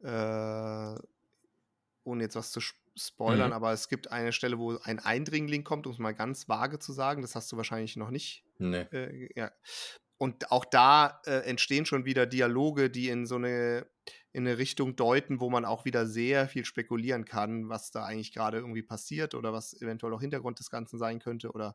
äh, 0.00 0.94
ohne 2.04 2.22
jetzt 2.24 2.34
was 2.36 2.50
zu 2.50 2.60
sp- 2.64 2.80
spoilern, 2.96 3.50
Mhm. 3.50 3.52
aber 3.54 3.72
es 3.72 3.88
gibt 3.88 4.10
eine 4.10 4.32
Stelle, 4.32 4.58
wo 4.58 4.76
ein 4.78 4.98
Eindringling 4.98 5.62
kommt, 5.62 5.86
um 5.86 5.92
es 5.92 5.98
mal 5.98 6.14
ganz 6.14 6.48
vage 6.48 6.78
zu 6.78 6.92
sagen. 6.92 7.22
Das 7.22 7.34
hast 7.36 7.52
du 7.52 7.56
wahrscheinlich 7.56 7.96
noch 7.96 8.10
nicht. 8.10 8.44
Nee. 8.58 8.82
Äh, 8.92 9.28
ja. 9.38 9.52
Und 10.20 10.50
auch 10.52 10.66
da 10.66 11.22
äh, 11.24 11.40
entstehen 11.48 11.86
schon 11.86 12.04
wieder 12.04 12.26
Dialoge, 12.26 12.90
die 12.90 13.08
in 13.08 13.24
so 13.26 13.36
eine, 13.36 13.86
in 14.32 14.46
eine 14.46 14.58
Richtung 14.58 14.94
deuten, 14.94 15.40
wo 15.40 15.48
man 15.48 15.64
auch 15.64 15.86
wieder 15.86 16.06
sehr 16.06 16.46
viel 16.46 16.66
spekulieren 16.66 17.24
kann, 17.24 17.70
was 17.70 17.90
da 17.90 18.04
eigentlich 18.04 18.34
gerade 18.34 18.58
irgendwie 18.58 18.82
passiert 18.82 19.34
oder 19.34 19.54
was 19.54 19.72
eventuell 19.80 20.12
auch 20.12 20.20
Hintergrund 20.20 20.58
des 20.58 20.68
Ganzen 20.70 20.98
sein 20.98 21.20
könnte 21.20 21.52
oder 21.52 21.74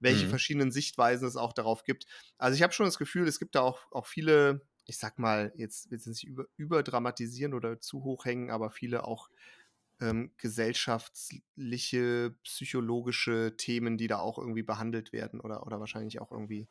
welche 0.00 0.26
Mhm. 0.26 0.26
verschiedenen 0.26 0.72
Sichtweisen 0.72 1.28
es 1.28 1.36
auch 1.36 1.52
darauf 1.52 1.84
gibt. 1.84 2.06
Also 2.38 2.56
ich 2.56 2.62
habe 2.62 2.72
schon 2.72 2.86
das 2.86 2.98
Gefühl, 2.98 3.28
es 3.28 3.38
gibt 3.38 3.54
da 3.54 3.60
auch, 3.60 3.92
auch 3.92 4.06
viele, 4.06 4.62
ich 4.86 4.96
sag 4.98 5.18
mal, 5.18 5.52
jetzt 5.56 5.90
will 5.90 5.98
es 5.98 6.06
nicht 6.06 6.24
über, 6.24 6.46
überdramatisieren 6.56 7.52
oder 7.54 7.80
zu 7.80 8.02
hoch 8.02 8.24
hängen, 8.24 8.50
aber 8.50 8.70
viele 8.70 9.04
auch 9.04 9.28
ähm, 10.00 10.32
gesellschaftliche, 10.38 12.34
psychologische 12.42 13.56
Themen, 13.56 13.96
die 13.96 14.08
da 14.08 14.18
auch 14.18 14.38
irgendwie 14.38 14.62
behandelt 14.62 15.12
werden 15.12 15.40
oder, 15.40 15.66
oder 15.66 15.80
wahrscheinlich 15.80 16.20
auch 16.20 16.32
irgendwie 16.32 16.68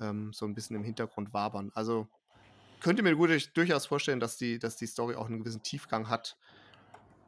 ähm, 0.00 0.32
so 0.32 0.46
ein 0.46 0.54
bisschen 0.54 0.76
im 0.76 0.84
Hintergrund 0.84 1.32
wabern. 1.32 1.70
Also 1.74 2.08
könnte 2.80 3.02
mir 3.02 3.16
gut, 3.16 3.30
durchaus 3.56 3.86
vorstellen, 3.86 4.20
dass 4.20 4.36
die, 4.38 4.58
dass 4.58 4.76
die 4.76 4.86
Story 4.86 5.16
auch 5.16 5.26
einen 5.28 5.40
gewissen 5.40 5.62
Tiefgang 5.62 6.08
hat. 6.08 6.38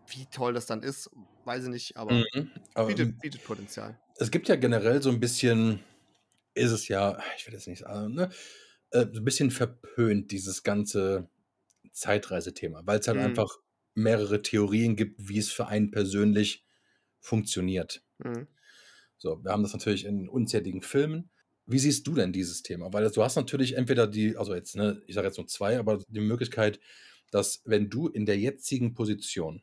Wie 0.06 0.26
toll 0.26 0.52
das 0.54 0.66
dann 0.66 0.82
ist, 0.82 1.10
weiß 1.44 1.64
ich 1.64 1.70
nicht, 1.70 1.96
aber 1.96 2.26
Mhm. 2.34 2.50
Bietet, 2.86 3.10
ähm, 3.10 3.20
bietet 3.20 3.44
Potenzial. 3.44 4.00
es 4.18 4.30
gibt 4.30 4.48
ja 4.48 4.56
generell 4.56 5.02
so 5.02 5.10
ein 5.10 5.20
bisschen, 5.20 5.80
ist 6.54 6.72
es 6.72 6.88
ja, 6.88 7.18
ich 7.38 7.46
will 7.46 7.54
jetzt 7.54 7.68
nicht 7.68 7.80
sagen, 7.80 8.14
ne, 8.14 8.30
äh, 8.92 9.06
so 9.12 9.20
ein 9.20 9.24
bisschen 9.24 9.50
verpönt, 9.50 10.32
dieses 10.32 10.62
ganze 10.62 11.30
Zeitreisethema, 11.92 12.82
weil 12.86 13.00
es 13.00 13.08
halt 13.08 13.18
Mhm. 13.18 13.20
einfach 13.20 13.58
mehrere 13.94 14.42
Theorien 14.42 14.96
gibt, 14.96 15.28
wie 15.28 15.38
es 15.38 15.52
für 15.52 15.68
einen 15.68 15.90
persönlich 15.92 16.66
funktioniert. 17.20 18.04
Mhm. 18.24 18.46
So, 19.16 19.42
wir 19.42 19.50
haben 19.52 19.62
das 19.62 19.72
natürlich 19.72 20.04
in 20.04 20.28
unzähligen 20.28 20.82
Filmen. 20.82 21.30
Wie 21.66 21.78
siehst 21.78 22.06
du 22.06 22.14
denn 22.14 22.32
dieses 22.32 22.62
Thema? 22.62 22.92
Weil 22.92 23.10
du 23.10 23.22
hast 23.22 23.36
natürlich 23.36 23.76
entweder 23.76 24.06
die, 24.06 24.36
also 24.36 24.54
jetzt, 24.54 24.76
ne, 24.76 25.02
ich 25.06 25.14
sage 25.14 25.26
jetzt 25.28 25.38
nur 25.38 25.46
zwei, 25.46 25.78
aber 25.78 25.98
die 26.08 26.20
Möglichkeit, 26.20 26.80
dass 27.30 27.62
wenn 27.64 27.88
du 27.90 28.08
in 28.08 28.26
der 28.26 28.38
jetzigen 28.38 28.94
Position 28.94 29.62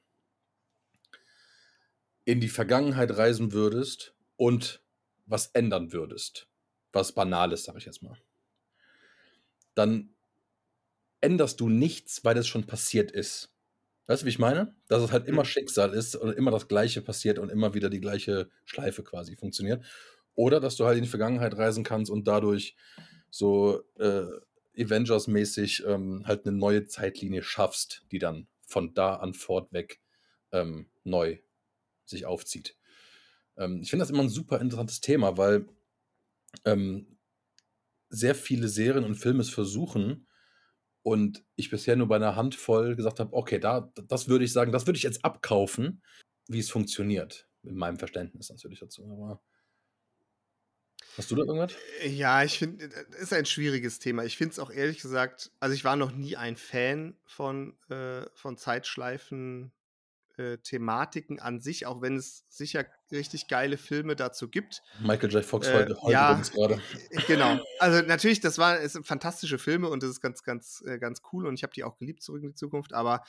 in 2.25 2.39
die 2.39 2.49
Vergangenheit 2.49 3.15
reisen 3.17 3.51
würdest 3.51 4.15
und 4.35 4.83
was 5.27 5.47
ändern 5.47 5.91
würdest, 5.93 6.47
was 6.91 7.13
Banales, 7.13 7.63
sage 7.63 7.77
ich 7.77 7.85
jetzt 7.85 8.01
mal, 8.03 8.17
dann 9.75 10.15
änderst 11.21 11.59
du 11.59 11.69
nichts, 11.69 12.23
weil 12.23 12.37
es 12.37 12.47
schon 12.47 12.65
passiert 12.65 13.11
ist. 13.11 13.53
Weißt 14.07 14.23
du, 14.23 14.25
wie 14.25 14.31
ich 14.31 14.39
meine? 14.39 14.75
Dass 14.87 15.03
es 15.03 15.11
halt 15.11 15.27
immer 15.27 15.43
Mhm. 15.43 15.45
Schicksal 15.45 15.93
ist 15.93 16.15
und 16.15 16.33
immer 16.33 16.51
das 16.51 16.67
Gleiche 16.67 17.01
passiert 17.01 17.39
und 17.39 17.49
immer 17.49 17.73
wieder 17.73 17.89
die 17.89 18.01
gleiche 18.01 18.49
Schleife 18.65 19.03
quasi 19.03 19.35
funktioniert. 19.37 19.85
Oder 20.35 20.59
dass 20.59 20.75
du 20.75 20.85
halt 20.85 20.97
in 20.97 21.03
die 21.03 21.09
Vergangenheit 21.09 21.57
reisen 21.57 21.83
kannst 21.83 22.11
und 22.11 22.27
dadurch 22.27 22.75
so 23.29 23.81
äh, 23.99 24.27
Avengers-mäßig 24.77 25.83
ähm, 25.85 26.23
halt 26.25 26.45
eine 26.45 26.57
neue 26.57 26.85
Zeitlinie 26.85 27.43
schaffst, 27.43 28.05
die 28.11 28.19
dann 28.19 28.47
von 28.65 28.93
da 28.93 29.15
an 29.15 29.33
fortweg 29.33 30.01
ähm, 30.51 30.89
neu 31.03 31.39
sich 32.05 32.25
aufzieht. 32.25 32.77
Ähm, 33.57 33.81
ich 33.81 33.89
finde 33.89 34.03
das 34.03 34.09
immer 34.09 34.23
ein 34.23 34.29
super 34.29 34.59
interessantes 34.59 35.01
Thema, 35.01 35.37
weil 35.37 35.67
ähm, 36.65 37.17
sehr 38.09 38.35
viele 38.35 38.67
Serien 38.67 39.05
und 39.05 39.15
Filme 39.15 39.41
es 39.41 39.49
versuchen 39.49 40.27
und 41.03 41.43
ich 41.55 41.69
bisher 41.69 41.95
nur 41.95 42.07
bei 42.07 42.17
einer 42.17 42.35
Handvoll 42.35 42.95
gesagt 42.95 43.19
habe, 43.19 43.33
okay, 43.33 43.59
da, 43.59 43.91
das 44.07 44.27
würde 44.27 44.45
ich 44.45 44.53
sagen, 44.53 44.71
das 44.71 44.85
würde 44.85 44.97
ich 44.97 45.03
jetzt 45.03 45.23
abkaufen, 45.25 46.03
wie 46.47 46.59
es 46.59 46.69
funktioniert. 46.69 47.47
In 47.63 47.75
meinem 47.75 47.97
Verständnis 47.97 48.49
natürlich 48.49 48.79
dazu. 48.79 49.05
Aber 49.05 49.41
Hast 51.17 51.31
du 51.31 51.35
da 51.35 51.43
irgendwas? 51.43 51.73
Äh, 52.01 52.09
ja, 52.09 52.43
ich 52.43 52.57
finde, 52.59 52.85
es 52.85 52.93
äh, 52.93 53.21
ist 53.21 53.33
ein 53.33 53.45
schwieriges 53.45 53.99
Thema. 53.99 54.23
Ich 54.23 54.37
finde 54.37 54.53
es 54.53 54.59
auch 54.59 54.71
ehrlich 54.71 55.01
gesagt, 55.01 55.51
also 55.59 55.75
ich 55.75 55.83
war 55.83 55.95
noch 55.95 56.11
nie 56.11 56.37
ein 56.37 56.55
Fan 56.55 57.15
von, 57.25 57.75
äh, 57.89 58.25
von 58.33 58.57
Zeitschleifen. 58.57 59.71
Äh, 60.37 60.59
Thematiken 60.59 61.41
an 61.41 61.59
sich, 61.59 61.85
auch 61.85 62.01
wenn 62.01 62.15
es 62.15 62.45
sicher 62.47 62.85
richtig 63.11 63.49
geile 63.49 63.75
Filme 63.77 64.15
dazu 64.15 64.47
gibt. 64.47 64.81
Michael 65.01 65.29
J. 65.29 65.43
Fox 65.43 65.67
äh, 65.67 65.73
heute, 65.73 66.01
heute 66.01 66.13
ja, 66.13 66.41
gerade. 66.53 66.81
Genau. 67.27 67.59
Also 67.79 68.01
natürlich, 68.07 68.39
das 68.39 68.57
waren 68.57 68.81
es 68.81 68.93
sind 68.93 69.05
fantastische 69.05 69.59
Filme 69.59 69.89
und 69.89 70.03
das 70.03 70.09
ist 70.09 70.21
ganz, 70.21 70.41
ganz, 70.43 70.85
ganz 71.01 71.21
cool 71.33 71.45
und 71.45 71.55
ich 71.55 71.63
habe 71.63 71.73
die 71.73 71.83
auch 71.83 71.97
geliebt 71.97 72.23
zurück 72.23 72.43
in 72.43 72.51
die 72.51 72.55
Zukunft, 72.55 72.93
aber 72.93 73.25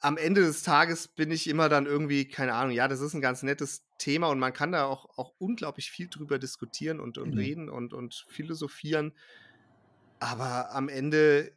am 0.00 0.16
Ende 0.16 0.40
des 0.40 0.62
Tages 0.62 1.08
bin 1.08 1.30
ich 1.30 1.46
immer 1.46 1.68
dann 1.68 1.86
irgendwie, 1.86 2.26
keine 2.26 2.54
Ahnung, 2.54 2.72
ja, 2.72 2.88
das 2.88 3.00
ist 3.00 3.14
ein 3.14 3.20
ganz 3.20 3.42
nettes 3.42 3.84
Thema 3.98 4.28
und 4.28 4.38
man 4.38 4.54
kann 4.54 4.72
da 4.72 4.84
auch, 4.84 5.18
auch 5.18 5.34
unglaublich 5.38 5.90
viel 5.90 6.08
drüber 6.08 6.38
diskutieren 6.38 7.00
und, 7.00 7.18
und 7.18 7.32
mhm. 7.32 7.38
reden 7.38 7.68
und, 7.68 7.92
und 7.92 8.24
philosophieren. 8.28 9.12
Aber 10.18 10.72
am 10.74 10.88
Ende 10.88 11.52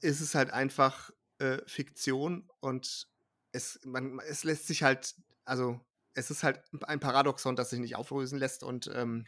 ist 0.00 0.20
es 0.20 0.34
halt 0.34 0.50
einfach 0.50 1.10
äh, 1.38 1.58
Fiktion 1.66 2.48
und 2.60 3.08
es, 3.52 3.78
man, 3.84 4.20
es 4.26 4.44
lässt 4.44 4.66
sich 4.66 4.82
halt, 4.82 5.14
also 5.44 5.80
es 6.14 6.30
ist 6.30 6.44
halt 6.44 6.62
ein 6.86 7.00
Paradoxon, 7.00 7.56
das 7.56 7.70
sich 7.70 7.80
nicht 7.80 7.96
auflösen 7.96 8.38
lässt 8.38 8.62
und 8.62 8.90
ähm, 8.94 9.26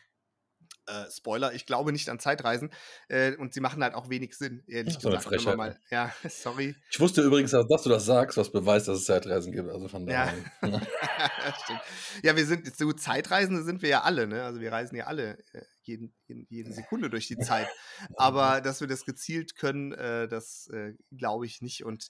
äh, 0.86 1.10
Spoiler, 1.10 1.52
ich 1.52 1.66
glaube 1.66 1.92
nicht 1.92 2.08
an 2.08 2.18
Zeitreisen. 2.18 2.70
Äh, 3.08 3.36
und 3.36 3.52
sie 3.54 3.60
machen 3.60 3.82
halt 3.82 3.94
auch 3.94 4.08
wenig 4.08 4.34
Sinn, 4.36 4.62
ehrlich 4.66 4.94
ja, 4.94 5.00
gesagt. 5.00 5.24
Frechheit, 5.24 5.56
mal, 5.56 5.78
ja, 5.90 6.12
sorry. 6.28 6.74
Ich 6.90 7.00
wusste 7.00 7.22
übrigens, 7.22 7.50
dass 7.50 7.82
du 7.82 7.88
das 7.88 8.04
sagst, 8.04 8.36
was 8.36 8.50
beweist, 8.50 8.88
dass 8.88 8.98
es 8.98 9.04
Zeitreisen 9.04 9.52
gibt. 9.52 9.68
Also 9.68 9.88
von 9.88 10.06
daher. 10.06 10.34
Ja, 11.46 11.54
stimmt. 11.62 11.80
Ja, 12.22 12.36
wir 12.36 12.44
sind, 12.44 12.76
so 12.76 12.92
Zeitreisende 12.92 13.62
sind 13.62 13.80
wir 13.80 13.88
ja 13.88 14.02
alle, 14.02 14.26
ne? 14.26 14.42
Also 14.42 14.60
wir 14.60 14.72
reisen 14.72 14.96
ja 14.96 15.06
alle 15.06 15.38
äh, 15.52 15.62
jeden, 15.82 16.12
jeden, 16.26 16.46
jede 16.50 16.72
Sekunde 16.72 17.08
durch 17.08 17.28
die 17.28 17.38
Zeit. 17.38 17.68
Aber 18.16 18.60
dass 18.60 18.80
wir 18.80 18.88
das 18.88 19.04
gezielt 19.04 19.56
können, 19.56 19.92
äh, 19.92 20.28
das 20.28 20.68
äh, 20.72 20.94
glaube 21.16 21.46
ich 21.46 21.62
nicht. 21.62 21.84
Und 21.84 22.08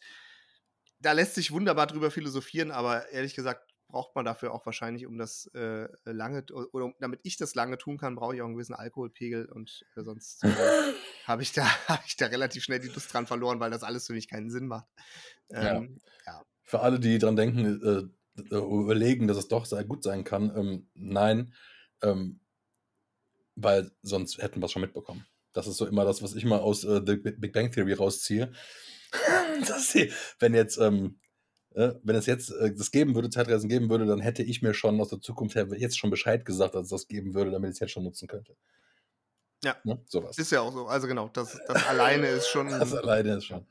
da 1.00 1.12
lässt 1.12 1.34
sich 1.34 1.52
wunderbar 1.52 1.86
drüber 1.86 2.10
philosophieren, 2.10 2.70
aber 2.70 3.10
ehrlich 3.10 3.34
gesagt, 3.34 3.70
braucht 3.88 4.14
man 4.14 4.24
dafür 4.24 4.52
auch 4.52 4.66
wahrscheinlich, 4.66 5.06
um 5.06 5.18
das 5.18 5.46
äh, 5.54 5.88
lange, 6.04 6.44
oder 6.72 6.92
damit 7.00 7.20
ich 7.22 7.36
das 7.36 7.54
lange 7.54 7.78
tun 7.78 7.98
kann, 7.98 8.16
brauche 8.16 8.34
ich 8.34 8.42
auch 8.42 8.46
einen 8.46 8.54
gewissen 8.54 8.74
Alkoholpegel 8.74 9.46
und 9.46 9.84
äh, 9.96 10.02
sonst 10.02 10.44
äh, 10.44 10.48
habe 11.26 11.42
ich, 11.42 11.52
da, 11.52 11.64
hab 11.88 12.04
ich 12.06 12.16
da 12.16 12.26
relativ 12.26 12.64
schnell 12.64 12.80
die 12.80 12.88
Lust 12.88 13.12
dran 13.12 13.26
verloren, 13.26 13.60
weil 13.60 13.70
das 13.70 13.82
alles 13.82 14.06
für 14.06 14.12
mich 14.12 14.28
keinen 14.28 14.50
Sinn 14.50 14.66
macht. 14.66 14.86
Ähm, 15.50 16.00
ja. 16.26 16.32
ja. 16.32 16.42
Für 16.64 16.80
alle, 16.80 16.98
die 16.98 17.18
dran 17.18 17.36
denken, 17.36 18.10
äh, 18.36 18.42
äh, 18.50 18.56
überlegen, 18.56 19.28
dass 19.28 19.36
es 19.36 19.48
doch 19.48 19.64
sehr 19.64 19.84
gut 19.84 20.02
sein 20.02 20.24
kann, 20.24 20.54
ähm, 20.56 20.88
nein, 20.94 21.54
ähm, 22.02 22.40
weil 23.54 23.90
sonst 24.02 24.38
hätten 24.38 24.60
wir 24.60 24.66
es 24.66 24.72
schon 24.72 24.82
mitbekommen. 24.82 25.26
Das 25.52 25.66
ist 25.66 25.78
so 25.78 25.86
immer 25.86 26.04
das, 26.04 26.22
was 26.22 26.34
ich 26.34 26.44
mal 26.44 26.58
aus 26.58 26.84
äh, 26.84 27.00
The 27.06 27.16
Big 27.16 27.52
Bang 27.52 27.70
Theory 27.70 27.94
rausziehe. 27.94 28.52
dass 29.68 29.92
sie, 29.92 30.12
wenn 30.38 30.54
jetzt 30.54 30.78
ähm, 30.78 31.18
äh, 31.22 31.25
wenn 31.76 32.16
es 32.16 32.24
jetzt 32.24 32.50
äh, 32.52 32.74
das 32.74 32.90
geben 32.90 33.14
würde, 33.14 33.28
Zeitreisen 33.28 33.68
geben 33.68 33.90
würde, 33.90 34.06
dann 34.06 34.20
hätte 34.20 34.42
ich 34.42 34.62
mir 34.62 34.72
schon 34.72 34.98
aus 34.98 35.10
der 35.10 35.20
Zukunft 35.20 35.56
her 35.56 35.68
jetzt 35.76 35.98
schon 35.98 36.08
Bescheid 36.08 36.46
gesagt, 36.46 36.74
dass 36.74 36.84
es 36.84 36.88
das 36.88 37.06
geben 37.06 37.34
würde, 37.34 37.50
damit 37.50 37.68
ich 37.68 37.74
es 37.74 37.80
jetzt 37.80 37.90
schon 37.90 38.04
nutzen 38.04 38.26
könnte. 38.28 38.56
Ja. 39.62 39.76
Ne? 39.84 40.02
Sowas. 40.06 40.38
Ist 40.38 40.52
ja 40.52 40.62
auch 40.62 40.72
so. 40.72 40.86
Also 40.86 41.06
genau, 41.06 41.28
das, 41.28 41.58
das 41.66 41.86
alleine 41.88 42.28
ist 42.28 42.48
schon. 42.48 42.68
Das 42.68 42.94
alleine 42.94 43.36
ist 43.36 43.44
schon. 43.44 43.66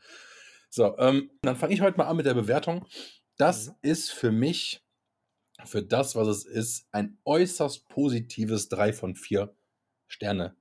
So, 0.69 0.95
ähm, 0.99 1.31
dann 1.41 1.55
fange 1.55 1.73
ich 1.73 1.81
heute 1.81 1.97
mal 1.97 2.05
an 2.05 2.17
mit 2.17 2.27
der 2.27 2.35
Bewertung. 2.35 2.85
Das 3.37 3.69
mhm. 3.69 3.75
ist 3.81 4.11
für 4.11 4.31
mich, 4.31 4.85
für 5.65 5.81
das, 5.81 6.15
was 6.15 6.27
es 6.27 6.45
ist, 6.45 6.87
ein 6.91 7.17
äußerst 7.25 7.89
positives 7.89 8.69
3 8.69 8.93
von 8.93 9.15
4 9.15 9.55
Sterne 10.07 10.55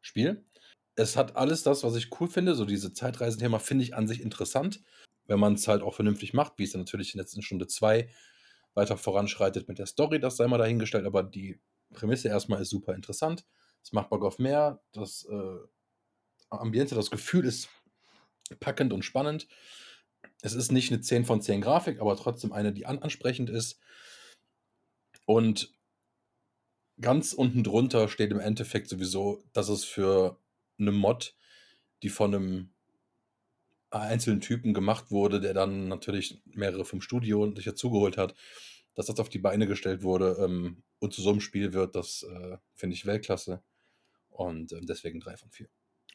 Spiel. 0.00 0.46
Es 0.94 1.16
hat 1.16 1.36
alles 1.36 1.62
das, 1.62 1.84
was 1.84 1.94
ich 1.96 2.08
cool 2.20 2.28
finde. 2.28 2.54
So 2.54 2.64
diese 2.64 2.94
Zeitreisenthema 2.94 3.58
finde 3.58 3.84
ich 3.84 3.94
an 3.94 4.08
sich 4.08 4.22
interessant 4.22 4.82
wenn 5.30 5.38
man 5.38 5.54
es 5.54 5.68
halt 5.68 5.82
auch 5.82 5.94
vernünftig 5.94 6.34
macht, 6.34 6.54
wie 6.56 6.64
es 6.64 6.72
dann 6.72 6.80
natürlich 6.80 7.14
in 7.14 7.18
der 7.18 7.24
letzten 7.24 7.40
Stunde 7.40 7.68
2 7.68 8.10
weiter 8.74 8.96
voranschreitet 8.96 9.68
mit 9.68 9.78
der 9.78 9.86
Story, 9.86 10.18
das 10.18 10.36
sei 10.36 10.48
mal 10.48 10.58
dahingestellt, 10.58 11.06
aber 11.06 11.22
die 11.22 11.60
Prämisse 11.94 12.28
erstmal 12.28 12.60
ist 12.60 12.70
super 12.70 12.94
interessant. 12.94 13.46
Es 13.82 13.92
macht 13.92 14.10
Bock 14.10 14.24
auf 14.24 14.40
mehr. 14.40 14.82
Das 14.92 15.24
äh, 15.30 15.58
Ambiente, 16.50 16.96
das 16.96 17.12
Gefühl 17.12 17.44
ist 17.44 17.68
packend 18.58 18.92
und 18.92 19.04
spannend. 19.04 19.46
Es 20.42 20.54
ist 20.54 20.72
nicht 20.72 20.90
eine 20.90 21.00
10 21.00 21.24
von 21.24 21.40
10 21.40 21.60
Grafik, 21.60 22.00
aber 22.00 22.16
trotzdem 22.16 22.52
eine, 22.52 22.72
die 22.72 22.86
ansprechend 22.86 23.50
ist. 23.50 23.78
Und 25.26 25.72
ganz 27.00 27.34
unten 27.34 27.62
drunter 27.62 28.08
steht 28.08 28.32
im 28.32 28.40
Endeffekt 28.40 28.88
sowieso, 28.88 29.44
dass 29.52 29.68
es 29.68 29.84
für 29.84 30.40
eine 30.78 30.90
Mod, 30.90 31.36
die 32.02 32.08
von 32.08 32.34
einem 32.34 32.74
einzelnen 33.90 34.40
Typen 34.40 34.74
gemacht 34.74 35.10
wurde, 35.10 35.40
der 35.40 35.54
dann 35.54 35.88
natürlich 35.88 36.42
mehrere 36.46 36.84
vom 36.84 37.00
Studio 37.00 37.52
sich 37.54 37.64
dazugeholt 37.64 38.16
hat, 38.16 38.34
dass 38.94 39.06
das 39.06 39.18
auf 39.18 39.28
die 39.28 39.38
Beine 39.38 39.66
gestellt 39.66 40.02
wurde 40.02 40.36
ähm, 40.40 40.82
und 40.98 41.12
zu 41.12 41.22
so 41.22 41.30
einem 41.30 41.40
Spiel 41.40 41.72
wird, 41.72 41.96
das 41.96 42.22
äh, 42.22 42.58
finde 42.74 42.94
ich 42.94 43.06
Weltklasse. 43.06 43.62
Und 44.28 44.72
äh, 44.72 44.80
deswegen 44.82 45.20
drei 45.20 45.36
von 45.36 45.50
vier. 45.50 45.68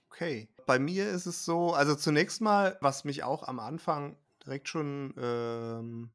Okay. 0.09 0.47
Bei 0.65 0.79
mir 0.79 1.09
ist 1.09 1.25
es 1.25 1.43
so, 1.45 1.73
also 1.73 1.95
zunächst 1.95 2.41
mal, 2.41 2.77
was 2.81 3.03
mich 3.03 3.23
auch 3.23 3.43
am 3.43 3.59
Anfang 3.59 4.17
direkt 4.43 4.69
schon, 4.69 5.13
ähm, 5.17 6.11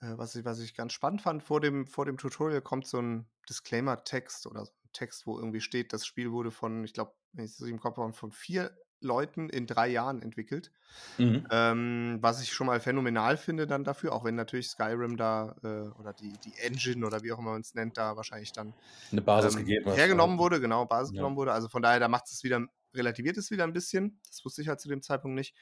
äh, 0.00 0.16
was, 0.16 0.34
ich, 0.34 0.44
was 0.44 0.58
ich 0.58 0.74
ganz 0.74 0.92
spannend 0.92 1.22
fand, 1.22 1.42
vor 1.42 1.60
dem, 1.60 1.86
vor 1.86 2.04
dem 2.04 2.18
Tutorial 2.18 2.62
kommt 2.62 2.86
so 2.86 3.00
ein 3.00 3.28
Disclaimer-Text 3.48 4.46
oder 4.46 4.64
so 4.64 4.72
ein 4.72 4.92
Text, 4.92 5.26
wo 5.26 5.38
irgendwie 5.38 5.60
steht, 5.60 5.92
das 5.92 6.04
Spiel 6.04 6.32
wurde 6.32 6.50
von, 6.50 6.84
ich 6.84 6.92
glaube, 6.92 7.14
wenn 7.32 7.44
ich 7.44 7.52
es 7.52 7.60
im 7.60 7.78
Kopf 7.80 7.96
habe, 7.96 8.12
von 8.12 8.32
vier 8.32 8.76
Leuten 9.00 9.48
in 9.48 9.66
drei 9.66 9.88
Jahren 9.88 10.22
entwickelt. 10.22 10.70
Mhm. 11.18 11.46
Ähm, 11.50 12.18
was 12.20 12.42
ich 12.42 12.52
schon 12.52 12.66
mal 12.66 12.80
phänomenal 12.80 13.36
finde 13.36 13.66
dann 13.66 13.84
dafür, 13.84 14.12
auch 14.12 14.24
wenn 14.24 14.34
natürlich 14.34 14.68
Skyrim 14.68 15.16
da 15.16 15.54
äh, 15.62 15.88
oder 16.00 16.12
die, 16.12 16.32
die 16.44 16.52
Engine 16.58 17.06
oder 17.06 17.22
wie 17.22 17.32
auch 17.32 17.38
immer 17.38 17.52
man 17.52 17.60
es 17.60 17.74
nennt, 17.74 17.96
da 17.96 18.16
wahrscheinlich 18.16 18.52
dann 18.52 18.74
eine 19.12 19.22
Basis 19.22 19.54
ähm, 19.54 19.60
gegeben 19.60 19.92
hergenommen 19.92 20.38
wurde, 20.38 20.60
genau, 20.60 20.84
Basis 20.86 21.12
ja. 21.12 21.20
genommen 21.20 21.36
wurde. 21.36 21.52
Also 21.52 21.68
von 21.68 21.82
daher, 21.82 22.00
da 22.00 22.08
macht 22.08 22.26
es 22.26 22.42
wieder, 22.42 22.66
relativiert 22.94 23.36
es 23.36 23.50
wieder 23.50 23.64
ein 23.64 23.72
bisschen. 23.72 24.20
Das 24.26 24.44
wusste 24.44 24.62
ich 24.62 24.68
halt 24.68 24.80
zu 24.80 24.88
dem 24.88 25.02
Zeitpunkt 25.02 25.36
nicht. 25.36 25.54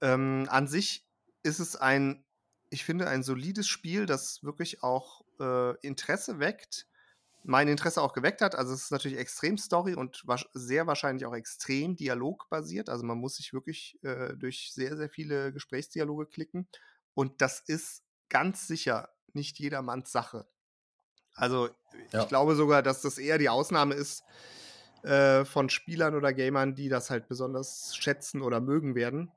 Ähm, 0.00 0.46
an 0.50 0.66
sich 0.68 1.06
ist 1.42 1.58
es 1.58 1.76
ein, 1.76 2.24
ich 2.70 2.84
finde, 2.84 3.08
ein 3.08 3.22
solides 3.22 3.68
Spiel, 3.68 4.06
das 4.06 4.42
wirklich 4.42 4.82
auch 4.82 5.22
äh, 5.40 5.76
Interesse 5.80 6.38
weckt 6.38 6.86
mein 7.46 7.68
Interesse 7.68 8.02
auch 8.02 8.12
geweckt 8.12 8.40
hat. 8.40 8.56
Also 8.56 8.74
es 8.74 8.84
ist 8.84 8.90
natürlich 8.90 9.18
extrem 9.18 9.56
Story 9.56 9.94
und 9.94 10.24
sehr 10.52 10.86
wahrscheinlich 10.86 11.26
auch 11.26 11.34
extrem 11.34 11.94
dialogbasiert. 11.94 12.88
Also 12.88 13.04
man 13.04 13.18
muss 13.18 13.36
sich 13.36 13.52
wirklich 13.52 13.98
äh, 14.02 14.34
durch 14.36 14.72
sehr, 14.74 14.96
sehr 14.96 15.08
viele 15.08 15.52
Gesprächsdialoge 15.52 16.26
klicken. 16.26 16.68
Und 17.14 17.40
das 17.40 17.60
ist 17.60 18.02
ganz 18.28 18.66
sicher 18.66 19.10
nicht 19.32 19.58
jedermanns 19.60 20.10
Sache. 20.10 20.48
Also 21.34 21.68
ja. 22.12 22.22
ich 22.22 22.28
glaube 22.28 22.56
sogar, 22.56 22.82
dass 22.82 23.02
das 23.02 23.18
eher 23.18 23.38
die 23.38 23.48
Ausnahme 23.48 23.94
ist 23.94 24.24
äh, 25.02 25.44
von 25.44 25.68
Spielern 25.68 26.16
oder 26.16 26.32
Gamern, 26.32 26.74
die 26.74 26.88
das 26.88 27.10
halt 27.10 27.28
besonders 27.28 27.94
schätzen 27.94 28.42
oder 28.42 28.60
mögen 28.60 28.96
werden. 28.96 29.30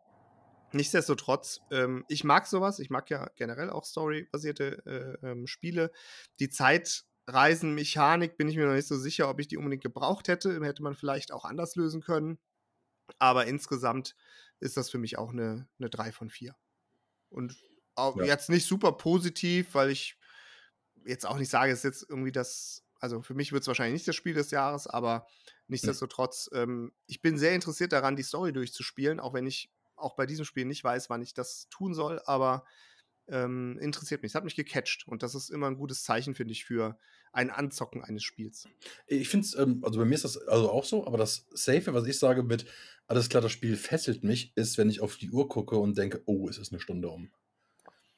Nichtsdestotrotz, 0.72 1.62
ähm, 1.72 2.06
ich 2.08 2.24
mag 2.24 2.48
sowas. 2.48 2.80
Ich 2.80 2.90
mag 2.90 3.10
ja 3.10 3.30
generell 3.36 3.70
auch 3.70 3.86
storybasierte 3.86 5.18
äh, 5.22 5.28
ähm, 5.28 5.48
Spiele. 5.48 5.92
Die 6.40 6.50
Zeit 6.50 7.06
Reisenmechanik 7.34 8.38
bin 8.38 8.50
ich 8.50 8.58
mir 8.58 8.66
noch 8.66 8.74
nicht 8.74 8.88
so 8.88 8.98
sicher, 8.98 9.30
ob 9.30 9.40
ich 9.40 9.48
die 9.48 9.58
unbedingt 9.58 9.84
gebraucht 9.84 10.28
hätte. 10.28 10.64
Hätte 10.64 10.84
man 10.84 10.96
vielleicht 10.96 11.32
auch 11.32 11.46
anders 11.46 11.76
lösen 11.76 12.02
können. 12.02 12.40
Aber 13.18 13.48
insgesamt 13.48 14.16
ist 14.60 14.78
das 14.78 14.90
für 14.90 14.98
mich 14.98 15.18
auch 15.18 15.32
eine, 15.32 15.68
eine 15.80 15.90
3 15.90 16.12
von 16.12 16.30
4. 16.30 16.56
Und 17.30 17.56
auch 17.96 18.18
ja. 18.18 18.26
jetzt 18.26 18.50
nicht 18.50 18.68
super 18.68 18.94
positiv, 18.94 19.74
weil 19.74 19.90
ich 19.90 20.18
jetzt 21.06 21.26
auch 21.26 21.38
nicht 21.38 21.50
sage, 21.50 21.72
es 21.72 21.80
ist 21.80 21.84
jetzt 21.84 22.10
irgendwie 22.10 22.32
das, 22.32 22.84
also 23.00 23.22
für 23.22 23.34
mich 23.34 23.52
wird 23.52 23.62
es 23.62 23.68
wahrscheinlich 23.68 23.94
nicht 23.94 24.08
das 24.08 24.16
Spiel 24.16 24.34
des 24.34 24.52
Jahres, 24.52 24.88
aber 24.88 25.28
nichtsdestotrotz, 25.68 26.50
ja. 26.52 26.64
ähm, 26.64 26.92
ich 27.08 27.22
bin 27.22 27.38
sehr 27.38 27.54
interessiert 27.54 27.92
daran, 27.92 28.16
die 28.16 28.24
Story 28.24 28.54
durchzuspielen, 28.54 29.20
auch 29.20 29.34
wenn 29.34 29.48
ich 29.48 29.72
auch 29.96 30.16
bei 30.16 30.26
diesem 30.26 30.46
Spiel 30.46 30.66
nicht 30.66 30.84
weiß, 30.84 31.10
wann 31.10 31.22
ich 31.22 31.34
das 31.34 31.68
tun 31.70 31.94
soll, 31.94 32.22
aber 32.26 32.66
ähm, 33.28 33.78
interessiert 33.80 34.22
mich. 34.22 34.32
Es 34.32 34.36
hat 34.36 34.44
mich 34.44 34.56
gecatcht 34.56 35.08
und 35.08 35.24
das 35.24 35.36
ist 35.36 35.50
immer 35.50 35.68
ein 35.68 35.78
gutes 35.78 36.04
Zeichen, 36.04 36.36
finde 36.36 36.54
ich, 36.54 36.66
für 36.66 36.98
ein 37.32 37.50
Anzocken 37.50 38.04
eines 38.04 38.24
Spiels. 38.24 38.68
Ich 39.08 39.30
finde 39.30 39.46
es, 39.46 39.56
ähm, 39.56 39.84
also 39.84 40.00
bei 40.00 40.06
mir 40.06 40.16
ist 40.16 40.24
das 40.24 40.38
also 40.48 40.72
auch 40.72 40.84
so, 40.86 41.06
aber 41.08 41.18
das 41.18 41.48
Safe, 41.52 41.94
was 41.94 42.06
ich 42.08 42.18
sage 42.20 42.44
mit, 42.44 42.66
alles 43.08 43.30
klar, 43.30 43.42
das 43.42 43.52
Spiel 43.52 43.76
fesselt 43.76 44.24
mich, 44.24 44.52
ist, 44.56 44.78
wenn 44.78 44.90
ich 44.90 45.02
auf 45.02 45.18
die 45.18 45.32
Uhr 45.32 45.48
gucke 45.48 45.78
und 45.78 45.98
denke, 45.98 46.22
oh, 46.26 46.48
es 46.50 46.58
ist 46.58 46.72
eine 46.72 46.80
Stunde 46.82 47.10
um. 47.10 47.32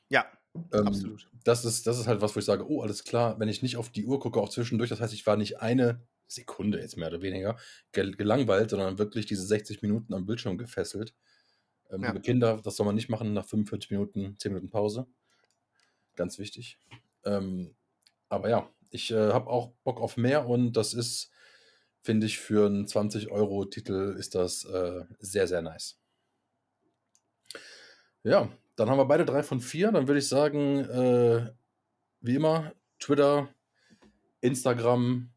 Ja, 0.09 0.25
Ähm, 0.73 0.87
absolut. 0.87 1.29
das, 1.43 1.63
ist, 1.65 1.87
das 1.87 1.97
ist 1.99 2.07
halt 2.07 2.21
was, 2.21 2.35
wo 2.35 2.39
ich 2.39 2.45
sage, 2.45 2.69
oh, 2.69 2.81
alles 2.81 3.03
klar, 3.03 3.39
wenn 3.39 3.47
ich 3.49 3.61
nicht 3.61 3.77
auf 3.77 3.89
die 3.89 4.05
Uhr 4.05 4.19
gucke, 4.19 4.39
auch 4.41 4.49
zwischendurch, 4.49 4.89
das 4.89 4.99
heißt, 4.99 5.13
ich 5.13 5.25
war 5.25 5.37
nicht 5.37 5.61
eine 5.61 6.01
Sekunde 6.27 6.79
jetzt 6.79 6.97
mehr 6.97 7.07
oder 7.09 7.21
weniger 7.21 7.57
gel 7.91 8.15
gelangweilt, 8.15 8.69
sondern 8.69 8.97
wirklich 8.97 9.25
diese 9.25 9.45
60 9.45 9.81
Minuten 9.81 10.13
am 10.13 10.25
Bildschirm 10.25 10.57
gefesselt. 10.57 11.13
Ähm, 11.89 12.03
Ja. 12.03 12.13
Kinder, 12.19 12.59
das 12.63 12.75
soll 12.77 12.85
man 12.85 12.95
nicht 12.95 13.09
machen 13.09 13.33
nach 13.33 13.45
45 13.45 13.91
Minuten, 13.91 14.37
10 14.37 14.53
Minuten 14.53 14.69
Pause. 14.69 15.07
Ganz 16.15 16.39
wichtig. 16.39 16.77
Ähm, 17.25 17.75
aber 18.29 18.49
ja, 18.49 18.69
ich 18.91 19.11
äh, 19.11 19.31
habe 19.31 19.49
auch 19.49 19.71
Bock 19.83 19.99
auf 19.99 20.17
mehr 20.17 20.47
und 20.47 20.73
das 20.73 20.93
ist, 20.93 21.31
finde 22.01 22.27
ich, 22.27 22.39
für 22.39 22.67
einen 22.67 22.85
20-Euro-Titel 22.85 24.15
ist 24.17 24.35
das 24.35 24.65
äh, 24.65 25.05
sehr, 25.19 25.47
sehr 25.47 25.61
nice. 25.61 25.99
Ja, 28.23 28.49
dann 28.75 28.89
haben 28.89 28.97
wir 28.97 29.05
beide 29.05 29.25
drei 29.25 29.43
von 29.43 29.59
vier. 29.59 29.91
Dann 29.91 30.07
würde 30.07 30.19
ich 30.19 30.27
sagen, 30.27 30.79
äh, 30.79 31.51
wie 32.19 32.35
immer, 32.35 32.73
Twitter, 32.99 33.49
Instagram, 34.41 35.31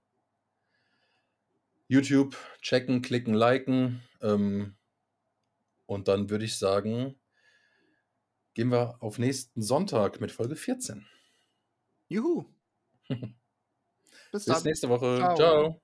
YouTube, 1.88 2.37
checken, 2.61 3.03
klicken, 3.03 3.35
liken. 3.35 4.03
Ähm, 4.21 4.77
und 5.87 6.09
dann 6.09 6.31
würde 6.31 6.45
ich 6.45 6.59
sagen, 6.59 7.19
gehen 8.55 8.71
wir 8.71 9.03
auf 9.03 9.19
nächsten 9.19 9.62
Sonntag 9.62 10.21
mit 10.21 10.33
Folge 10.33 10.57
14. 10.57 11.07
Juhu. 12.09 12.47
Bis 14.35 14.47
Bis 14.47 14.55
dann. 14.57 14.64
nächste 14.64 14.88
Woche. 14.88 15.16
Ciao. 15.18 15.37
Ciao. 15.37 15.84